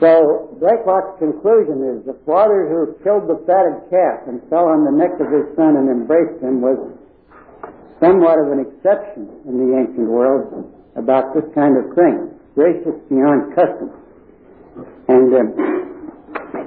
[0.00, 4.94] So, Blaiklock's conclusion is the father who killed the fatted calf and fell on the
[4.96, 6.80] neck of his son and embraced him was
[8.02, 10.66] somewhat of an exception in the ancient world
[10.98, 12.34] about this kind of thing.
[12.58, 13.94] Gracious beyond custom.
[15.06, 15.48] And um,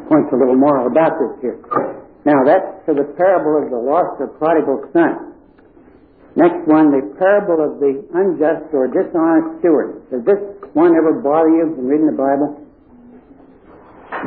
[0.07, 1.59] points a little more about this here.
[2.23, 5.35] Now that's for the parable of the lost or prodigal son.
[6.35, 10.03] Next one, the parable of the unjust or dishonest steward.
[10.11, 10.41] Does this
[10.73, 12.59] one ever bother you in reading the Bible?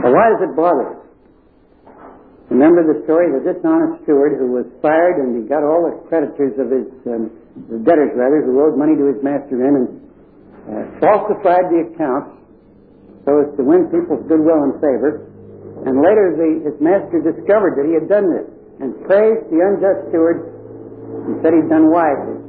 [0.04, 0.97] Well, why does it bother you?
[2.48, 6.00] Remember the story of the dishonest steward who was fired and he got all the
[6.08, 7.28] creditors of his, um,
[7.68, 9.88] the debtors rather, who owed money to his master in and
[10.64, 12.40] uh, falsified the accounts
[13.28, 15.28] so as to win people's goodwill and favor.
[15.84, 18.48] And later the, his master discovered that he had done this
[18.80, 20.48] and praised the unjust steward
[21.28, 22.40] and said he'd done wisely.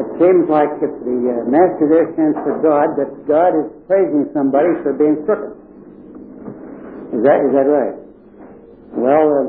[0.00, 4.24] It seems like if the uh, master there stands for God, that God is praising
[4.32, 5.52] somebody for being crooked.
[7.12, 8.05] Is that, is that right?
[8.96, 9.44] Well, uh,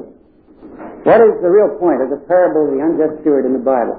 [1.07, 3.95] what is the real point of the parable of the unjust steward in the Bible?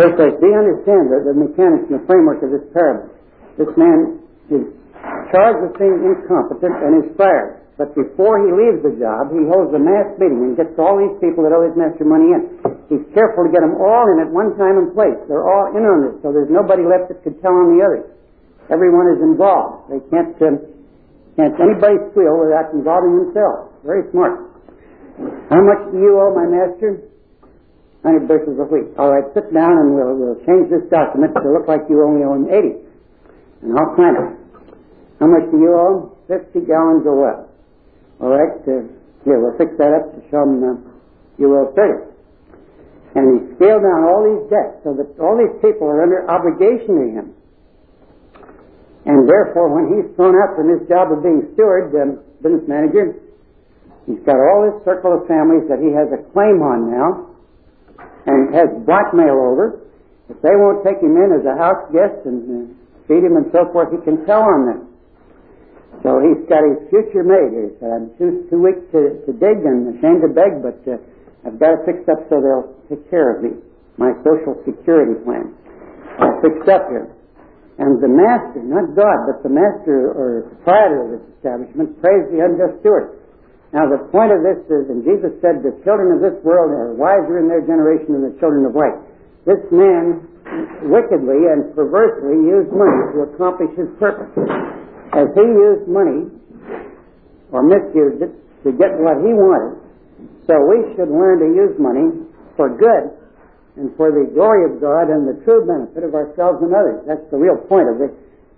[0.00, 3.12] First place, do you understand the, the mechanics and the framework of this parable?
[3.60, 4.64] This man is
[5.28, 7.60] charged with being incompetent and is fired.
[7.76, 11.14] But before he leaves the job, he holds a mass meeting and gets all these
[11.22, 12.58] people that owe his master money in.
[12.90, 15.18] He's careful to get them all in at one time and place.
[15.30, 18.08] They're all in on this, so there's nobody left that could tell on the others.
[18.72, 19.94] Everyone is involved.
[19.94, 20.77] They can't, um,
[21.38, 23.70] can't anybody squeal without involving himself.
[23.86, 24.42] Very smart.
[25.54, 26.98] How much do you owe my master?
[28.02, 28.90] 100 bushels of wheat.
[28.98, 32.26] All right, sit down and we'll, we'll change this document to look like you only
[32.26, 32.82] owe him 80.
[33.62, 34.28] And I'll sign it.
[35.22, 36.18] How much do you owe?
[36.26, 37.46] 50 gallons of oil.
[38.18, 38.90] All right, uh,
[39.22, 40.74] here, we'll fix that up to show them uh,
[41.38, 42.02] you owe 30.
[43.14, 46.98] And he scaled down all these debts so that all these people are under obligation
[46.98, 47.26] to him.
[49.08, 53.16] And therefore, when he's thrown out from his job of being steward, um, business manager,
[54.04, 57.32] he's got all this circle of families that he has a claim on now
[58.28, 59.80] and has blackmail over.
[60.28, 62.58] If they won't take him in as a house guest and uh,
[63.08, 64.80] feed him and so forth, he can tell on them.
[66.04, 67.56] So he's got his future made.
[67.56, 71.00] He said, I'm too, too weak to, to dig and ashamed to beg, but uh,
[71.48, 73.56] I've got it fixed up so they'll take care of me.
[73.96, 75.56] My social security plan.
[76.20, 77.08] All fixed up here.
[77.78, 82.42] And the master, not God, but the master or proprietor of this establishment, praised the
[82.42, 83.22] unjust steward.
[83.70, 86.90] Now the point of this is, and Jesus said, the children of this world are
[86.98, 88.98] wiser in their generation than the children of light.
[89.46, 90.26] This man
[90.90, 94.32] wickedly and perversely used money to accomplish his purpose
[95.14, 96.32] as he used money
[97.52, 98.32] or misused it
[98.64, 99.78] to get what he wanted.
[100.48, 103.17] So we should learn to use money for good
[103.78, 107.06] and for the glory of God and the true benefit of ourselves and others.
[107.06, 108.10] That's the real point of this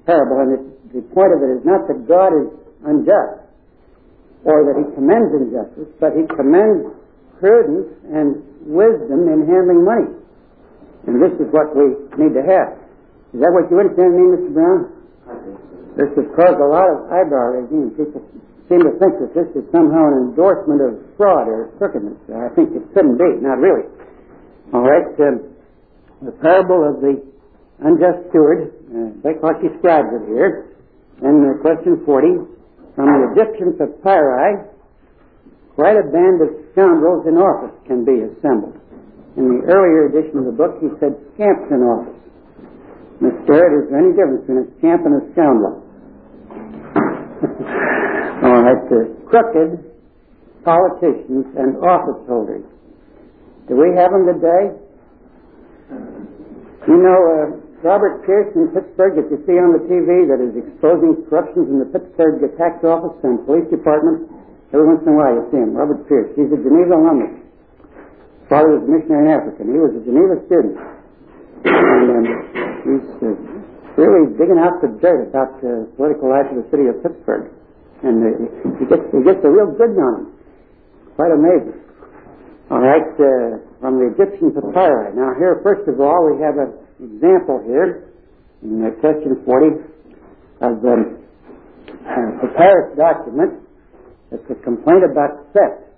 [0.08, 0.40] parable.
[0.40, 2.48] And the point of it is not that God is
[2.88, 3.44] unjust
[4.48, 6.88] or that he commends injustice, but he commends
[7.36, 10.08] prudence and wisdom in handling money.
[11.04, 12.80] And this is what we need to have.
[13.36, 14.52] Is that what you understand me, Mr.
[14.52, 14.80] Brown?
[15.96, 17.92] This has caused a lot of eyebrow raising.
[17.92, 18.24] and People
[18.68, 22.16] seem to think that this is somehow an endorsement of fraud or crookedness.
[22.32, 23.84] I think it couldn't be, not really.
[24.72, 25.50] All right, um,
[26.22, 27.18] the parable of the
[27.82, 30.78] unjust steward, uh, what describes it here,
[31.26, 32.46] in uh, question 40,
[32.94, 34.62] from the Egyptian papyri,
[35.74, 38.78] quite a band of scoundrels in office can be assembled.
[39.36, 42.14] In the earlier edition of the book, he said scamps in office.
[43.18, 43.58] Mr.
[43.74, 45.82] Is there any difference between a scamp and a scoundrel?
[48.46, 49.82] All right, the crooked
[50.62, 52.64] politicians and office holders.
[53.70, 54.74] Do we have them today?
[56.90, 57.44] You know, uh,
[57.86, 61.78] Robert Pierce in Pittsburgh, that you see on the TV, that is exposing corruptions in
[61.78, 64.26] the Pittsburgh tax office and police department.
[64.74, 66.34] Every once in a while you see him, Robert Pierce.
[66.34, 67.46] He's a Geneva alumnus.
[68.42, 70.74] His father was a missionary in Africa, and he was a Geneva student.
[71.70, 72.26] And um,
[72.90, 73.38] he's uh,
[74.02, 77.54] really digging out the dirt about the political life of the city of Pittsburgh.
[78.02, 78.28] And uh,
[78.82, 80.34] he, gets, he gets a real good on him.
[81.14, 81.89] Quite amazing.
[82.70, 85.16] All right, uh, from the Egyptian papyri.
[85.16, 86.70] Now here, first of all, we have an
[87.02, 88.12] example here
[88.62, 89.66] in uh, question 40
[90.62, 91.18] of the
[91.90, 93.60] uh, papyrus document
[94.30, 95.90] it's a complaint about theft.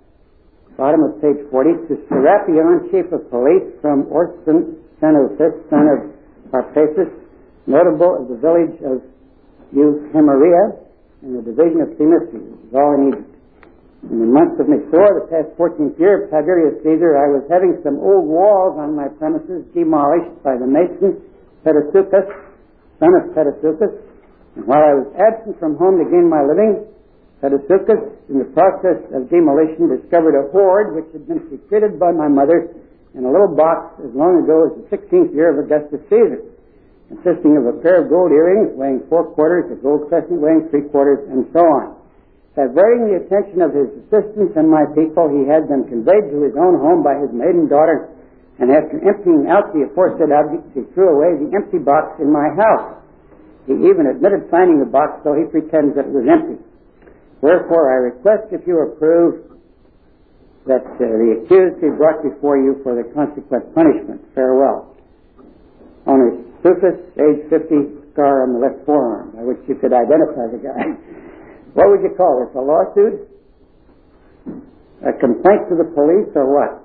[0.75, 1.85] Bottom of page 40.
[1.87, 5.99] To Serapion, chief of police from Orson Xenophis, son of
[6.49, 7.13] Harpasus,
[7.67, 9.05] notable of the village of
[9.69, 10.81] Euhemeria
[11.21, 11.93] in the division of.
[11.93, 13.29] This all in Egypt.
[14.11, 17.79] In the month of Mesore, the past 14th year of Tiberius Caesar, I was having
[17.87, 21.23] some old walls on my premises demolished by the mason
[21.63, 22.27] Pedisucus,
[22.99, 23.95] son of Pedisucus.
[24.59, 26.83] And while I was absent from home to gain my living,
[27.39, 32.27] Pedisucus, in the process of demolition, discovered a hoard which had been secreted by my
[32.27, 32.75] mother
[33.15, 36.43] in a little box as long ago as the 16th year of Augustus Caesar,
[37.07, 40.91] consisting of a pair of gold earrings weighing four quarters, a gold crescent weighing three
[40.91, 42.02] quarters, and so on.
[42.53, 46.53] Diverting the attention of his assistants and my people, he had them conveyed to his
[46.53, 48.13] own home by his maiden daughter,
[48.61, 52.53] and after emptying out the aforesaid objects, he threw away the empty box in my
[52.53, 53.01] house.
[53.65, 56.61] He even admitted finding the box, though he pretends that it was empty.
[57.41, 59.49] Wherefore I request if you approve
[60.69, 64.21] that uh, the accused be brought before you for the consequent punishment.
[64.35, 64.95] Farewell.
[66.05, 70.61] Owner Sufus, age 50, scar on the left forearm, by which you could identify the
[70.61, 70.85] guy.
[71.73, 72.53] what would you call this?
[72.55, 73.29] A lawsuit?
[75.03, 76.83] A complaint to the police or what?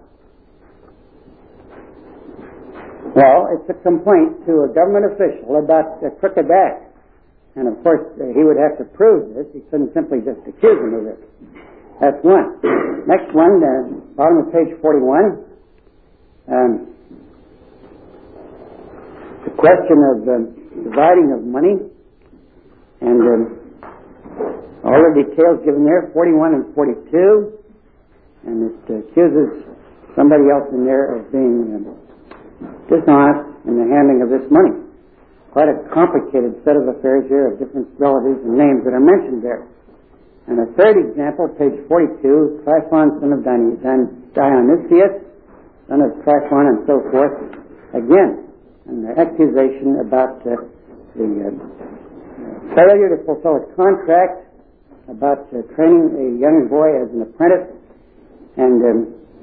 [3.15, 6.89] Well, it's a complaint to a government official about a crooked act.
[7.57, 9.47] And of course, he would have to prove this.
[9.53, 11.21] He couldn't simply just accuse him of it.
[12.01, 12.61] That's one.
[13.07, 15.45] Next one, uh, bottom of page 41.
[16.49, 16.95] Um,
[19.45, 20.45] the question of um,
[20.85, 21.77] dividing of money
[23.01, 23.68] and um,
[24.85, 27.59] all the details given there, 41 and 42.
[28.47, 29.67] And it uh, accuses
[30.15, 31.85] somebody else in there of being um,
[32.87, 34.89] dishonest in the handling of this money
[35.59, 39.43] quite a complicated set of affairs here of different relatives and names that are mentioned
[39.43, 39.67] there.
[40.47, 45.13] And a third example, page 42, Tryphon, son of Dionysius,
[45.91, 47.35] son of Tryphon, and so forth.
[47.91, 48.49] Again,
[48.87, 50.63] an accusation about uh,
[51.17, 51.98] the uh,
[52.75, 54.45] failure to fulfill a contract,
[55.09, 57.73] about uh, training a young boy as an apprentice,
[58.61, 58.99] and um,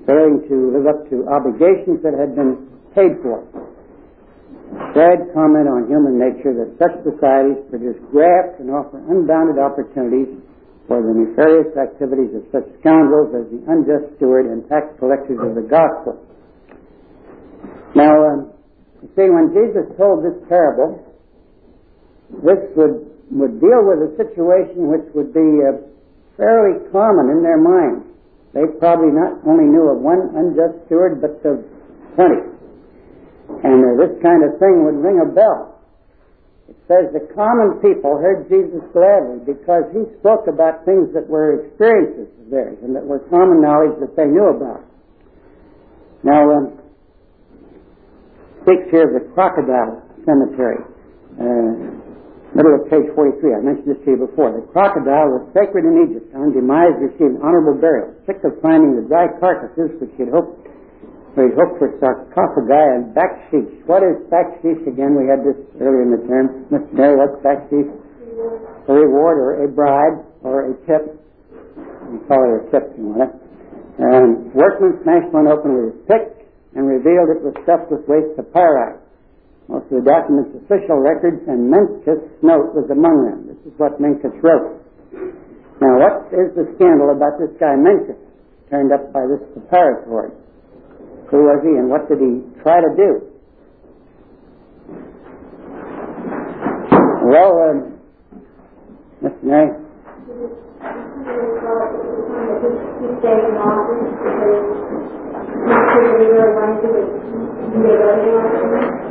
[0.06, 3.42] failing to live up to obligations that had been paid for
[4.96, 10.32] sad comment on human nature that such societies produce graft and offer unbounded opportunities
[10.88, 15.58] for the nefarious activities of such scoundrels as the unjust steward and tax collectors of
[15.58, 16.16] the gospel.
[17.96, 18.40] Now, um,
[19.02, 21.02] you see, when Jesus told this parable,
[22.44, 25.82] this would, would deal with a situation which would be uh,
[26.38, 28.06] fairly common in their minds.
[28.54, 31.66] They probably not only knew of one unjust steward, but of
[32.16, 32.42] twenty.
[33.66, 35.76] And uh, this kind of thing would ring a bell.
[36.70, 41.66] It says the common people heard Jesus gladly because he spoke about things that were
[41.66, 44.82] experiences of theirs and that were common knowledge that they knew about.
[46.24, 46.80] Now, um,
[48.64, 50.82] speaks here of the crocodile cemetery.
[51.38, 52.02] Uh,
[52.56, 54.56] Middle of page 43, I mentioned this to you before.
[54.56, 56.32] The crocodile was sacred in Egypt.
[56.40, 58.16] On demise received honorable burial.
[58.24, 60.64] Sick of finding the dry carcasses which he'd hoped,
[61.36, 63.68] where he'd hoped for sarcophagi and backsheesh.
[63.92, 65.20] What is backsheesh again?
[65.20, 66.64] We had this earlier in the term.
[66.72, 66.96] Mr.
[66.96, 67.92] Mary, what's backsheesh?
[67.92, 71.12] A reward or a bribe or a tip.
[72.08, 73.32] You call it a tip you want it.
[74.00, 78.32] Um, workman smashed one open with his pick and revealed it was stuffed with waste
[78.40, 78.96] papyri.
[79.68, 83.40] Most of the documents, official records, and Menkes' note was among them.
[83.50, 84.78] This is what Menkes wrote.
[85.82, 88.16] Now, what is the scandal about this guy Menkes,
[88.70, 90.32] turned up by this preparatory?
[91.32, 93.26] Who was he, and what did he try to do?
[97.26, 97.98] Well, um,
[99.24, 99.44] Mr.
[99.44, 99.74] Mary?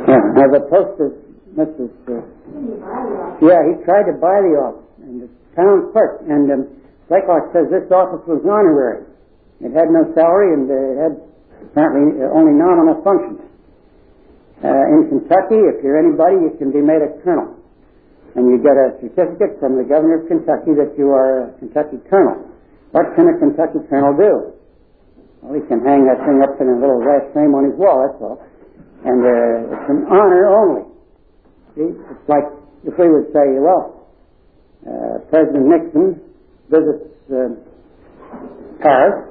[0.05, 1.11] Yeah, now the post of
[1.57, 1.89] Mrs.
[2.05, 2.21] Uh,
[3.41, 6.61] yeah, he tried to buy the office, and the town clerk, and um,
[7.09, 9.07] Blaiklock says this office was honorary.
[9.63, 11.13] It had no salary, and uh, it had
[11.71, 13.41] apparently only nominal functions.
[14.61, 17.55] Uh, in Kentucky, if you're anybody, you can be made a colonel.
[18.35, 22.03] And you get a certificate from the governor of Kentucky that you are a Kentucky
[22.11, 22.43] colonel.
[22.91, 24.51] What can a Kentucky colonel do?
[25.39, 28.03] Well, he can hang that thing up in a little glass frame on his wall,
[28.03, 28.43] that's all.
[29.05, 30.83] And uh, it's an honor only.
[31.77, 31.93] See?
[31.93, 32.49] It's like
[32.85, 34.09] if we would say, well,
[34.81, 36.21] uh, President Nixon
[36.69, 37.53] visits uh,
[38.81, 39.29] Paris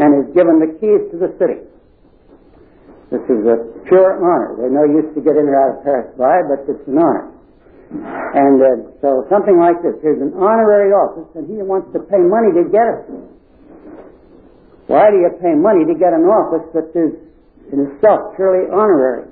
[0.00, 1.60] and is given the keys to the city.
[3.12, 4.56] This is a pure honor.
[4.56, 7.28] They're no use to get in or out of Paris by, but it's an honor.
[7.92, 10.00] And uh, so something like this.
[10.00, 13.00] Here's an honorary office, and he wants to pay money to get it.
[14.88, 17.12] Why do you pay money to get an office that is
[17.72, 19.26] in itself purely honorary?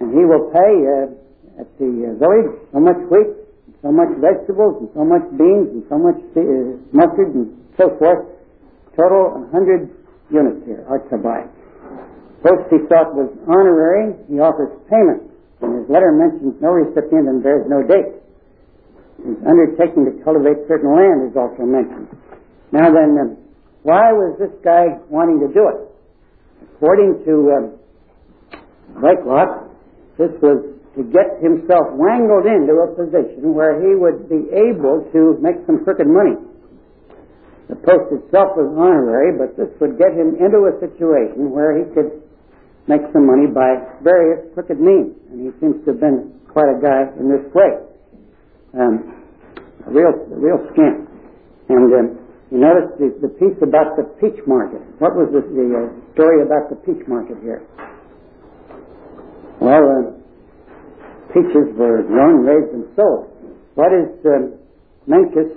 [0.00, 3.30] And he will pay uh, at the uh, village so much wheat,
[3.80, 6.42] so much vegetables, and so much beans, and so much uh,
[6.92, 8.26] mustard, and so forth.
[8.96, 9.88] Total 100
[10.30, 10.84] units here
[11.22, 11.46] buy.
[12.42, 14.16] First he thought was honorary.
[14.28, 15.28] He offers payment.
[15.60, 18.16] And his letter mentions no recipient and bears no date.
[19.20, 22.08] His undertaking to cultivate certain land is also mentioned.
[22.72, 23.36] Now then, um,
[23.82, 25.89] why was this guy wanting to do it?
[26.80, 27.64] According to um,
[30.16, 30.64] this was
[30.96, 35.84] to get himself wangled into a position where he would be able to make some
[35.84, 36.40] crooked money.
[37.68, 41.84] The post itself was honorary, but this would get him into a situation where he
[41.92, 42.24] could
[42.88, 45.12] make some money by various crooked means.
[45.28, 47.76] And he seems to have been quite a guy in this way.
[48.72, 49.20] Um,
[49.86, 51.12] a real, a real scamp.
[51.68, 52.19] And um,
[52.50, 54.82] you notice the, the piece about the peach market.
[54.98, 57.62] What was the, the uh, story about the peach market here?
[59.60, 60.02] Well, uh,
[61.30, 63.30] peaches were grown, raised, and sold.
[63.74, 64.58] What is um,
[65.06, 65.54] Menkes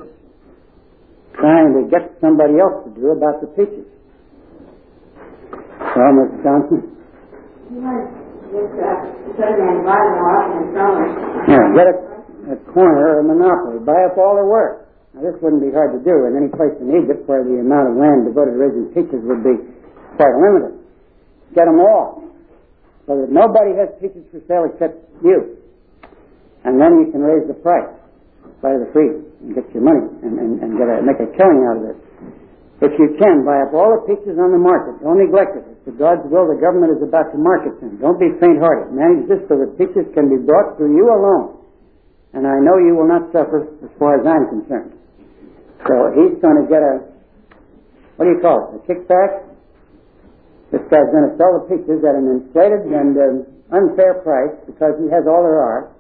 [1.34, 3.90] trying to get somebody else to do about the peaches?
[5.98, 6.44] Well, Mr.
[6.46, 6.94] Johnson?
[11.50, 13.80] Yeah, get a, a corner or a monopoly.
[13.84, 14.83] Buy up all their work.
[15.14, 17.94] Now, this wouldn't be hard to do in any place in Egypt where the amount
[17.94, 19.62] of land devoted to raising peaches would be
[20.18, 20.74] quite limited.
[21.54, 22.26] Get them all.
[23.06, 25.62] So that nobody has peaches for sale except you.
[26.66, 27.92] And then you can raise the price
[28.64, 31.62] by the free and get your money and, and, and get a, make a killing
[31.68, 31.98] out of it.
[32.82, 34.98] If you can, buy up all the peaches on the market.
[35.04, 35.64] Don't neglect it.
[35.86, 38.00] It's God's will the government is about to market them.
[38.02, 38.92] Don't be faint-hearted.
[38.96, 41.60] Manage this so that peaches can be brought through you alone.
[42.34, 44.96] And I know you will not suffer as far as I'm concerned.
[45.88, 47.04] So he's going to get a,
[48.16, 49.50] what do you call it, a kickback?
[50.72, 53.36] This guy's going to sell the pictures at an inflated and um,
[53.70, 55.94] unfair price because he has all there are.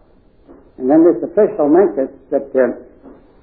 [0.78, 2.80] And then this official Menkes that uh,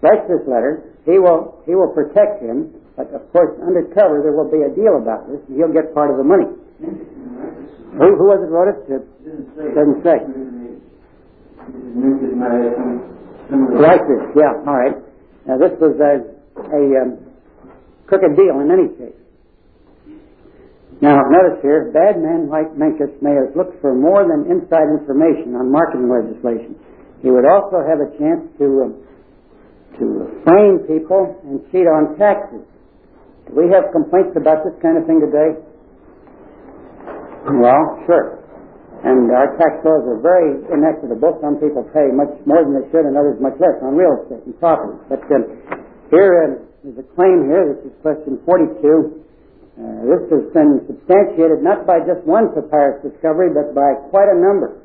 [0.03, 4.53] writes this letter, he will, he will protect him but of course, undercover, there will
[4.53, 6.45] be a deal about this, and he'll get part of the money.
[6.85, 8.77] Who, who was it wrote it?
[8.93, 10.21] It doesn't say.
[13.81, 14.97] Like this, yeah, all right.
[15.47, 16.25] Now, this was a,
[16.61, 17.19] a um,
[18.07, 19.21] crooked deal in any case.
[21.01, 25.57] Now, notice here, bad men like Menkes may have looked for more than inside information
[25.57, 26.77] on marketing legislation.
[27.23, 28.93] He would also have a chance to um,
[29.99, 32.65] to frame people and cheat on taxes.
[33.49, 35.57] Do we have complaints about this kind of thing today?
[37.49, 38.40] Well, sure.
[39.01, 41.41] And our tax laws are very inequitable.
[41.41, 44.45] Some people pay much more than they should and others much less on real estate
[44.45, 45.01] and property.
[45.09, 45.49] But um,
[46.13, 47.81] here uh, is a claim here.
[47.81, 48.77] This is question 42.
[49.81, 54.37] Uh, this has been substantiated not by just one papyrus discovery, but by quite a
[54.37, 54.77] number.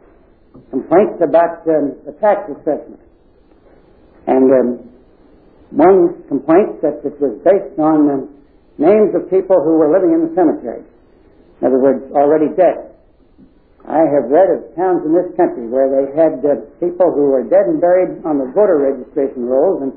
[0.72, 3.04] Complaints about um, the tax assessment.
[4.32, 4.68] And um,
[5.76, 8.22] one complaint that it was based on um,
[8.80, 10.88] names of people who were living in the cemetery.
[11.60, 12.95] In other words, already dead.
[13.86, 17.46] I have read of towns in this country where they had uh, people who were
[17.46, 19.94] dead and buried on the voter registration rolls, and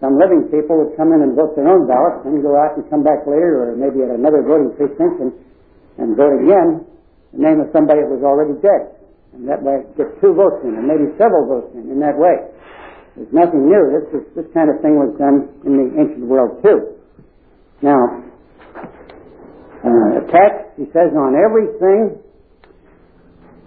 [0.00, 2.88] some living people would come in and vote their own ballots, and go out and
[2.88, 5.32] come back later, or maybe at another voting precinct, and,
[6.00, 6.88] and vote again
[7.36, 8.96] the name of somebody that was already dead.
[9.36, 12.48] And that way get two votes in, and maybe several votes in, in that way.
[13.12, 13.82] There's nothing new.
[13.92, 16.96] This, is, this kind of thing was done in the ancient world too.
[17.84, 18.24] Now,
[19.84, 22.24] uh, attacks, he says, on everything.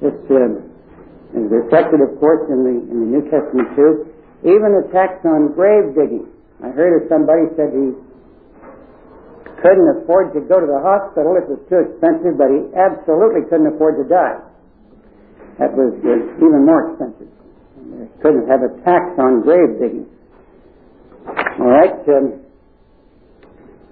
[0.01, 4.09] This is reflected, of course, in the, in the New Testament too.
[4.41, 6.25] Even attacks on grave digging.
[6.65, 7.93] I heard of somebody said he
[9.61, 13.69] couldn't afford to go to the hospital, it was too expensive, but he absolutely couldn't
[13.77, 14.41] afford to die.
[15.61, 17.29] That was uh, even more expensive.
[17.77, 20.09] He couldn't have a tax on grave digging.
[21.61, 22.01] All right.
[22.09, 22.41] Um,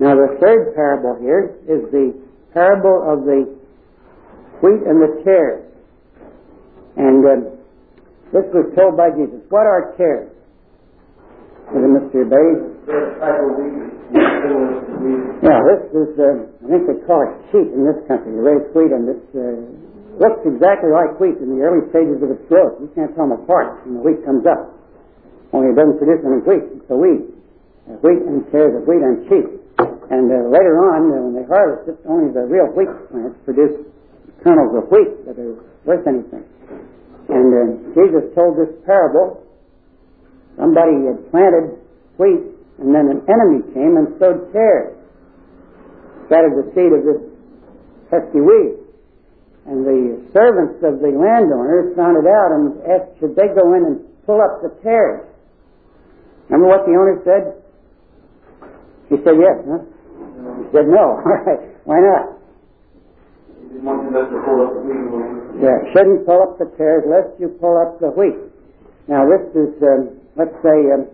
[0.01, 2.17] now the third parable here is the
[2.53, 3.45] parable of the
[4.65, 5.68] wheat and the tares.
[6.99, 7.41] And um,
[8.35, 9.39] this was told by Jesus.
[9.47, 10.35] What are tares?
[11.71, 12.27] Is it Mr.
[12.27, 12.65] Bates?
[15.39, 18.67] Yeah, this is, uh, I think they call it sheep in this country, they raise
[18.75, 19.55] wheat, and it uh,
[20.19, 22.81] looks exactly like wheat in the early stages of its growth.
[22.83, 24.75] You can't tell them apart when the wheat comes up.
[25.55, 26.65] Only it doesn't produce any wheat.
[26.83, 27.23] It's a weed.
[27.87, 29.47] Uh, wheat and tares of wheat and sheep.
[30.11, 33.87] And uh, later on, uh, when they harvest it, only the real wheat plants produce
[34.43, 35.55] kernels of wheat that are
[35.87, 36.43] worth anything.
[37.29, 37.63] And uh,
[37.93, 39.45] Jesus told this parable.
[40.57, 41.79] Somebody had planted
[42.17, 44.95] wheat and then an enemy came and sowed tares,
[46.25, 47.19] scattered the seed of this
[48.07, 48.79] pesky weed.
[49.67, 53.83] And the servants of the landowners found it out and asked, should they go in
[53.83, 55.27] and pull up the tares?
[56.47, 57.59] Remember what the owner said?
[59.11, 59.83] He said yes, huh?
[60.63, 61.19] He said no.
[61.19, 61.59] All right.
[61.83, 62.38] Why not?
[65.61, 68.37] Yeah, shouldn't pull up the tares lest you pull up the wheat.
[69.07, 71.05] Now this is, um, let's say, um,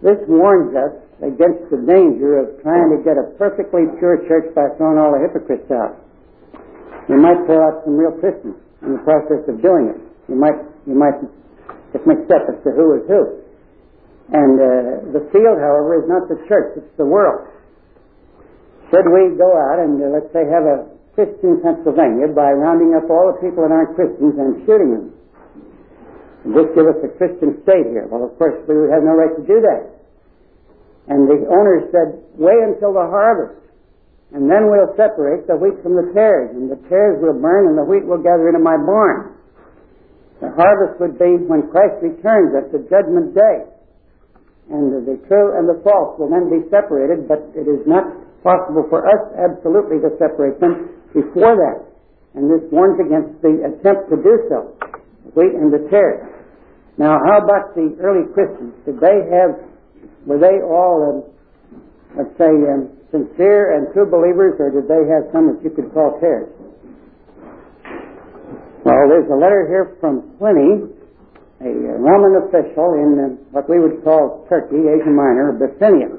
[0.00, 4.72] this warns us against the danger of trying to get a perfectly pure church by
[4.80, 6.00] throwing all the hypocrites out.
[7.08, 10.00] You might pull out some real Christians in the process of doing it.
[10.28, 10.56] You might,
[10.86, 11.20] you might
[11.92, 13.22] get mixed up as to who is who.
[14.32, 14.72] And uh,
[15.12, 17.50] the field, however, is not the church, it's the world.
[18.88, 23.04] Should we go out and, uh, let's say, have a Christian Pennsylvania by rounding up
[23.12, 25.20] all the people that aren't Christians and shooting them?
[26.44, 28.08] and just give us a Christian state here.
[28.08, 29.92] Well, of course, we would have no right to do that.
[31.08, 33.60] And the owner said, wait until the harvest,
[34.32, 37.76] and then we'll separate the wheat from the tares, and the tares will burn, and
[37.76, 39.36] the wheat will gather into my barn.
[40.40, 43.68] The harvest would be when Christ returns at the judgment day.
[44.70, 48.06] And the true and the false will then be separated, but it is not
[48.46, 51.90] possible for us absolutely to separate them before that.
[52.34, 54.76] And this warns against the attempt to do so
[55.34, 56.26] wheat and the tares.
[56.98, 58.74] Now, how about the early Christians?
[58.84, 59.56] Did they have,
[60.26, 61.18] were they all, um,
[62.18, 65.92] let's say, um, sincere and true believers, or did they have some that you could
[65.94, 66.50] call tares?
[68.84, 70.88] Well, there's a letter here from Pliny,
[71.60, 71.68] a
[72.00, 76.16] Roman official in uh, what we would call Turkey, Asia Minor, Bithynia.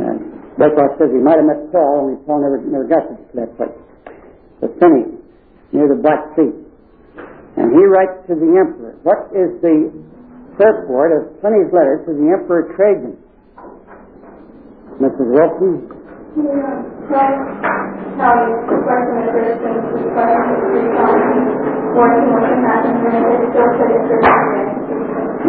[0.00, 0.16] Uh,
[0.56, 3.76] Beckhoff says he might have met Paul, only Paul never, never got to that place.
[4.60, 5.16] Bithynia,
[5.72, 6.52] near the Black Sea.
[7.56, 8.94] And he writes to the emperor.
[9.02, 9.90] What is the
[10.56, 13.16] purport of Pliny's letter to the Emperor Trajan?
[15.00, 15.28] Mrs.
[15.32, 15.88] Wilson?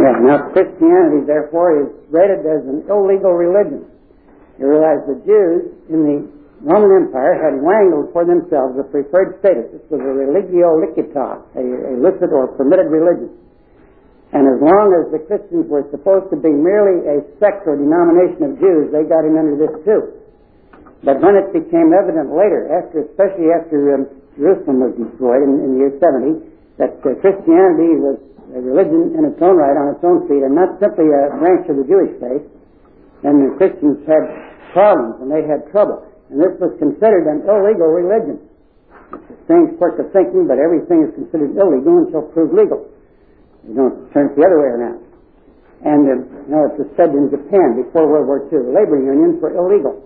[0.02, 3.86] Yeah, now Christianity, therefore, is rated as an illegal religion.
[4.58, 9.74] You realize the Jews in the Roman Empire had wangled for themselves a preferred status.
[9.74, 13.34] This was a religio licita, a, a licit or permitted religion.
[14.32, 18.46] And as long as the Christians were supposed to be merely a sect or denomination
[18.46, 20.22] of Jews, they got in under this too.
[21.02, 24.06] But when it became evident later, after, especially after um,
[24.38, 26.46] Jerusalem was destroyed in, in the year 70,
[26.78, 28.22] that uh, Christianity was
[28.54, 31.66] a religion in its own right, on its own feet, and not simply a branch
[31.74, 32.46] of the Jewish faith,
[33.26, 34.30] then the Christians had
[34.78, 36.11] problems and they had trouble.
[36.32, 38.40] And this was considered an illegal religion.
[39.12, 42.88] It's strange quirk of thinking, but everything is considered illegal until proved legal.
[43.68, 45.04] You don't turn it the other way around.
[45.84, 46.16] And uh,
[46.48, 50.00] you know, it was said in Japan before World War II, labor unions were illegal.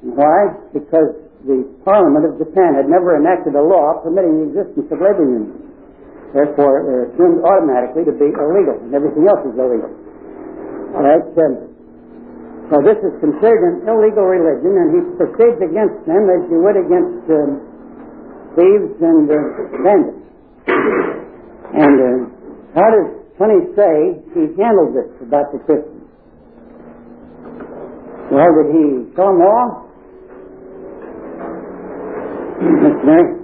[0.00, 0.56] And why?
[0.72, 5.26] Because the Parliament of Japan had never enacted a law permitting the existence of labor
[5.26, 5.58] unions.
[6.32, 9.92] Therefore, they're assumed automatically to be illegal, and everything else is illegal.
[10.96, 11.20] All right.
[11.20, 11.71] Um,
[12.72, 16.80] so this is considered an illegal religion, and he proceeds against them as you would
[16.80, 17.60] against um,
[18.56, 19.36] thieves and uh,
[19.84, 20.24] bandits.
[21.76, 22.32] And uh,
[22.72, 26.08] how does Pliny say he handled this about the Christians?
[28.32, 29.92] Well, did he kill them all?
[32.56, 33.04] Mr.
[33.04, 33.36] Mary?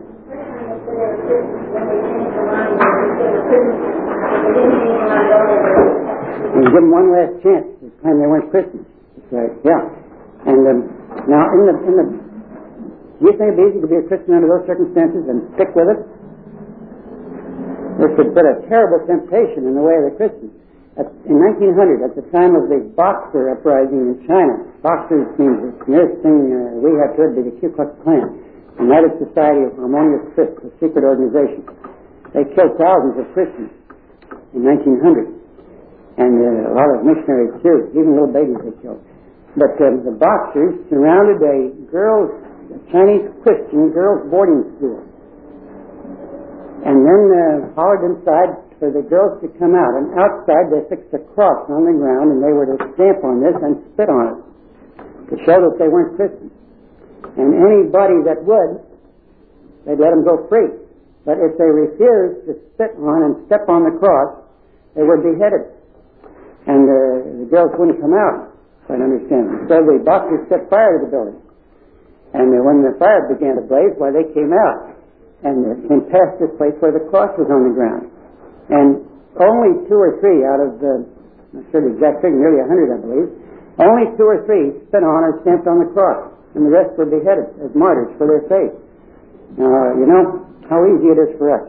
[6.49, 8.89] And give them one last chance to claim they weren't Christians.
[9.29, 9.53] Right.
[9.61, 9.83] Yeah.
[10.49, 10.81] And um,
[11.29, 12.07] now, in the in the,
[13.21, 15.93] do you think be easy to be a Christian under those circumstances and stick with
[15.93, 16.01] it?
[18.01, 20.55] This has been a terrible temptation in the way of the Christians.
[20.97, 25.71] At, in 1900, at the time of the Boxer uprising in China, Boxers means the
[25.91, 28.39] nearest thing uh, we have to it be the Ku Klux Klan,
[28.81, 31.67] United Society of Harmonious Fists, a secret organization.
[32.33, 33.71] They killed thousands of Christians
[34.55, 35.39] in 1900
[36.19, 38.99] and uh, a lot of missionaries too, even little babies they killed.
[39.59, 42.31] But um, the Boxers surrounded a girls,
[42.71, 45.03] a Chinese Christian girls' boarding school,
[46.87, 49.99] and then uh, hollered inside for the girls to come out.
[49.99, 53.43] And outside they fixed a cross on the ground, and they were to stamp on
[53.43, 54.39] this and spit on it
[55.29, 56.55] to show that they weren't Christians.
[57.35, 58.79] And anybody that would,
[59.85, 60.71] they'd let them go free.
[61.27, 64.39] But if they refused to spit on and step on the cross,
[64.95, 65.79] they were beheaded
[66.69, 66.95] and uh,
[67.41, 68.48] the girls wouldn't come out,
[68.89, 69.69] I understand.
[69.69, 71.39] So the Boxers set fire to the building.
[72.33, 74.97] And when the fire began to blaze, why, they came out
[75.45, 78.11] and came past this place where the cross was on the ground.
[78.69, 79.05] And
[79.41, 81.09] only two or three out of the,
[81.57, 83.29] I'm sure the exact figure, nearly a hundred, I believe,
[83.79, 87.07] only two or three spit on or stamped on the cross, and the rest were
[87.07, 88.75] beheaded as martyrs for their faith.
[89.57, 91.65] Now, you know how easy it is for us,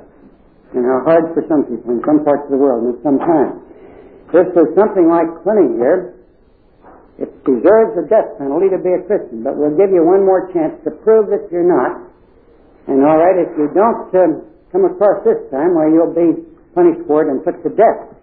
[0.74, 3.20] and how hard for some people in some parts of the world and at some
[3.22, 3.64] time.
[4.34, 6.19] This was something like Pliny here.
[7.20, 10.48] It deserves the death penalty to be a Christian, but we'll give you one more
[10.56, 12.08] chance to prove that you're not.
[12.88, 14.32] And all right, if you don't um,
[14.72, 16.40] come across this time, well, you'll be
[16.72, 18.16] punished for it and put to death.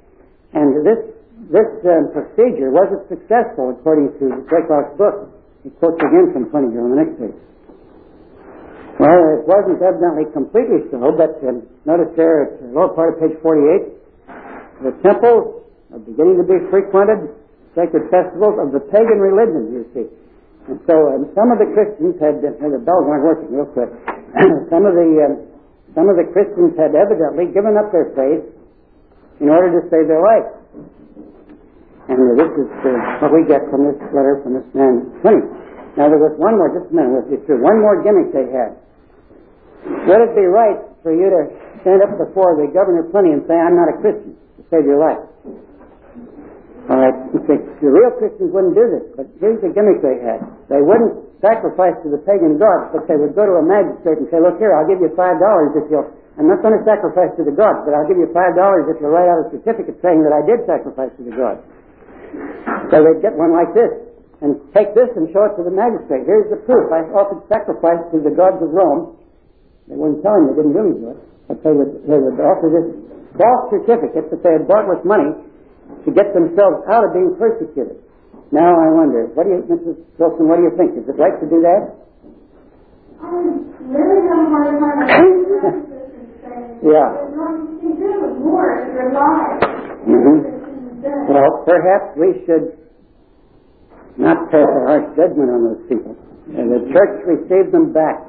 [0.57, 1.12] And this
[1.53, 5.28] this um, procedure wasn't successful, according to Draycott's book.
[5.62, 7.38] He quotes again from Pliny on the next page.
[8.97, 13.20] Well, it wasn't evidently completely so, but um, notice there at the lower part of
[13.20, 17.28] page 48, the temple are beginning to be frequented
[17.77, 20.09] sacred festivals of the pagan religion, you see.
[20.66, 23.93] And so um, some of the Christians had, uh, the bells aren't working real quick,
[24.72, 25.35] some of the, um,
[25.95, 28.43] some of the Christians had evidently given up their faith
[29.39, 30.49] in order to save their life.
[32.09, 35.45] And uh, this is uh, what we get from this letter from this man, Pliny.
[36.01, 38.74] Now there was one more, just a minute, through, one more gimmick they had.
[40.09, 41.41] Would it be right for you to
[41.85, 44.99] stand up before the governor Pliny and say, I'm not a Christian, to save your
[44.99, 45.22] life?
[46.87, 50.39] All right, the real Christians wouldn't do this, but here's the gimmick they had.
[50.70, 54.30] They wouldn't sacrifice to the pagan gods, but they would go to a magistrate and
[54.30, 56.07] say, look here, I'll give you five dollars if you'll,
[56.39, 59.03] I'm not going to sacrifice to the gods, but I'll give you five dollars if
[59.03, 61.59] you'll write out a certificate saying that I did sacrifice to the gods.
[62.95, 63.91] So they'd get one like this,
[64.47, 66.22] and take this and show it to the magistrate.
[66.22, 66.87] Here's the proof.
[66.95, 69.18] I offered sacrifice to the gods of Rome.
[69.91, 71.20] They wouldn't tell him they didn't really do it,
[71.51, 72.87] but they would, they would offer this
[73.34, 75.34] false certificate that they had bought with money
[76.05, 77.99] to get themselves out of being persecuted.
[78.53, 79.99] Now I wonder, what do you, Mrs.
[80.18, 80.95] Wilson, what do you think?
[80.95, 81.82] Is it right to do that?
[83.18, 83.26] I
[83.91, 85.09] really have a hard time
[86.82, 87.11] Yeah.
[87.82, 89.59] You do it more if you're alive.
[90.07, 90.37] Mhm.
[91.28, 92.76] Well, perhaps we should
[94.16, 96.14] not pass a harsh judgment on those people.
[96.55, 98.22] And the church received them back.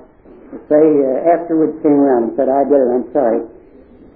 [0.51, 3.41] To say uh, afterwards came around and said, I did it, I'm sorry.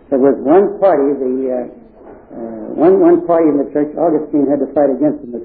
[0.10, 1.81] There was one party, the uh,
[2.32, 5.44] uh, one one party in the church, Augustine had to fight against them.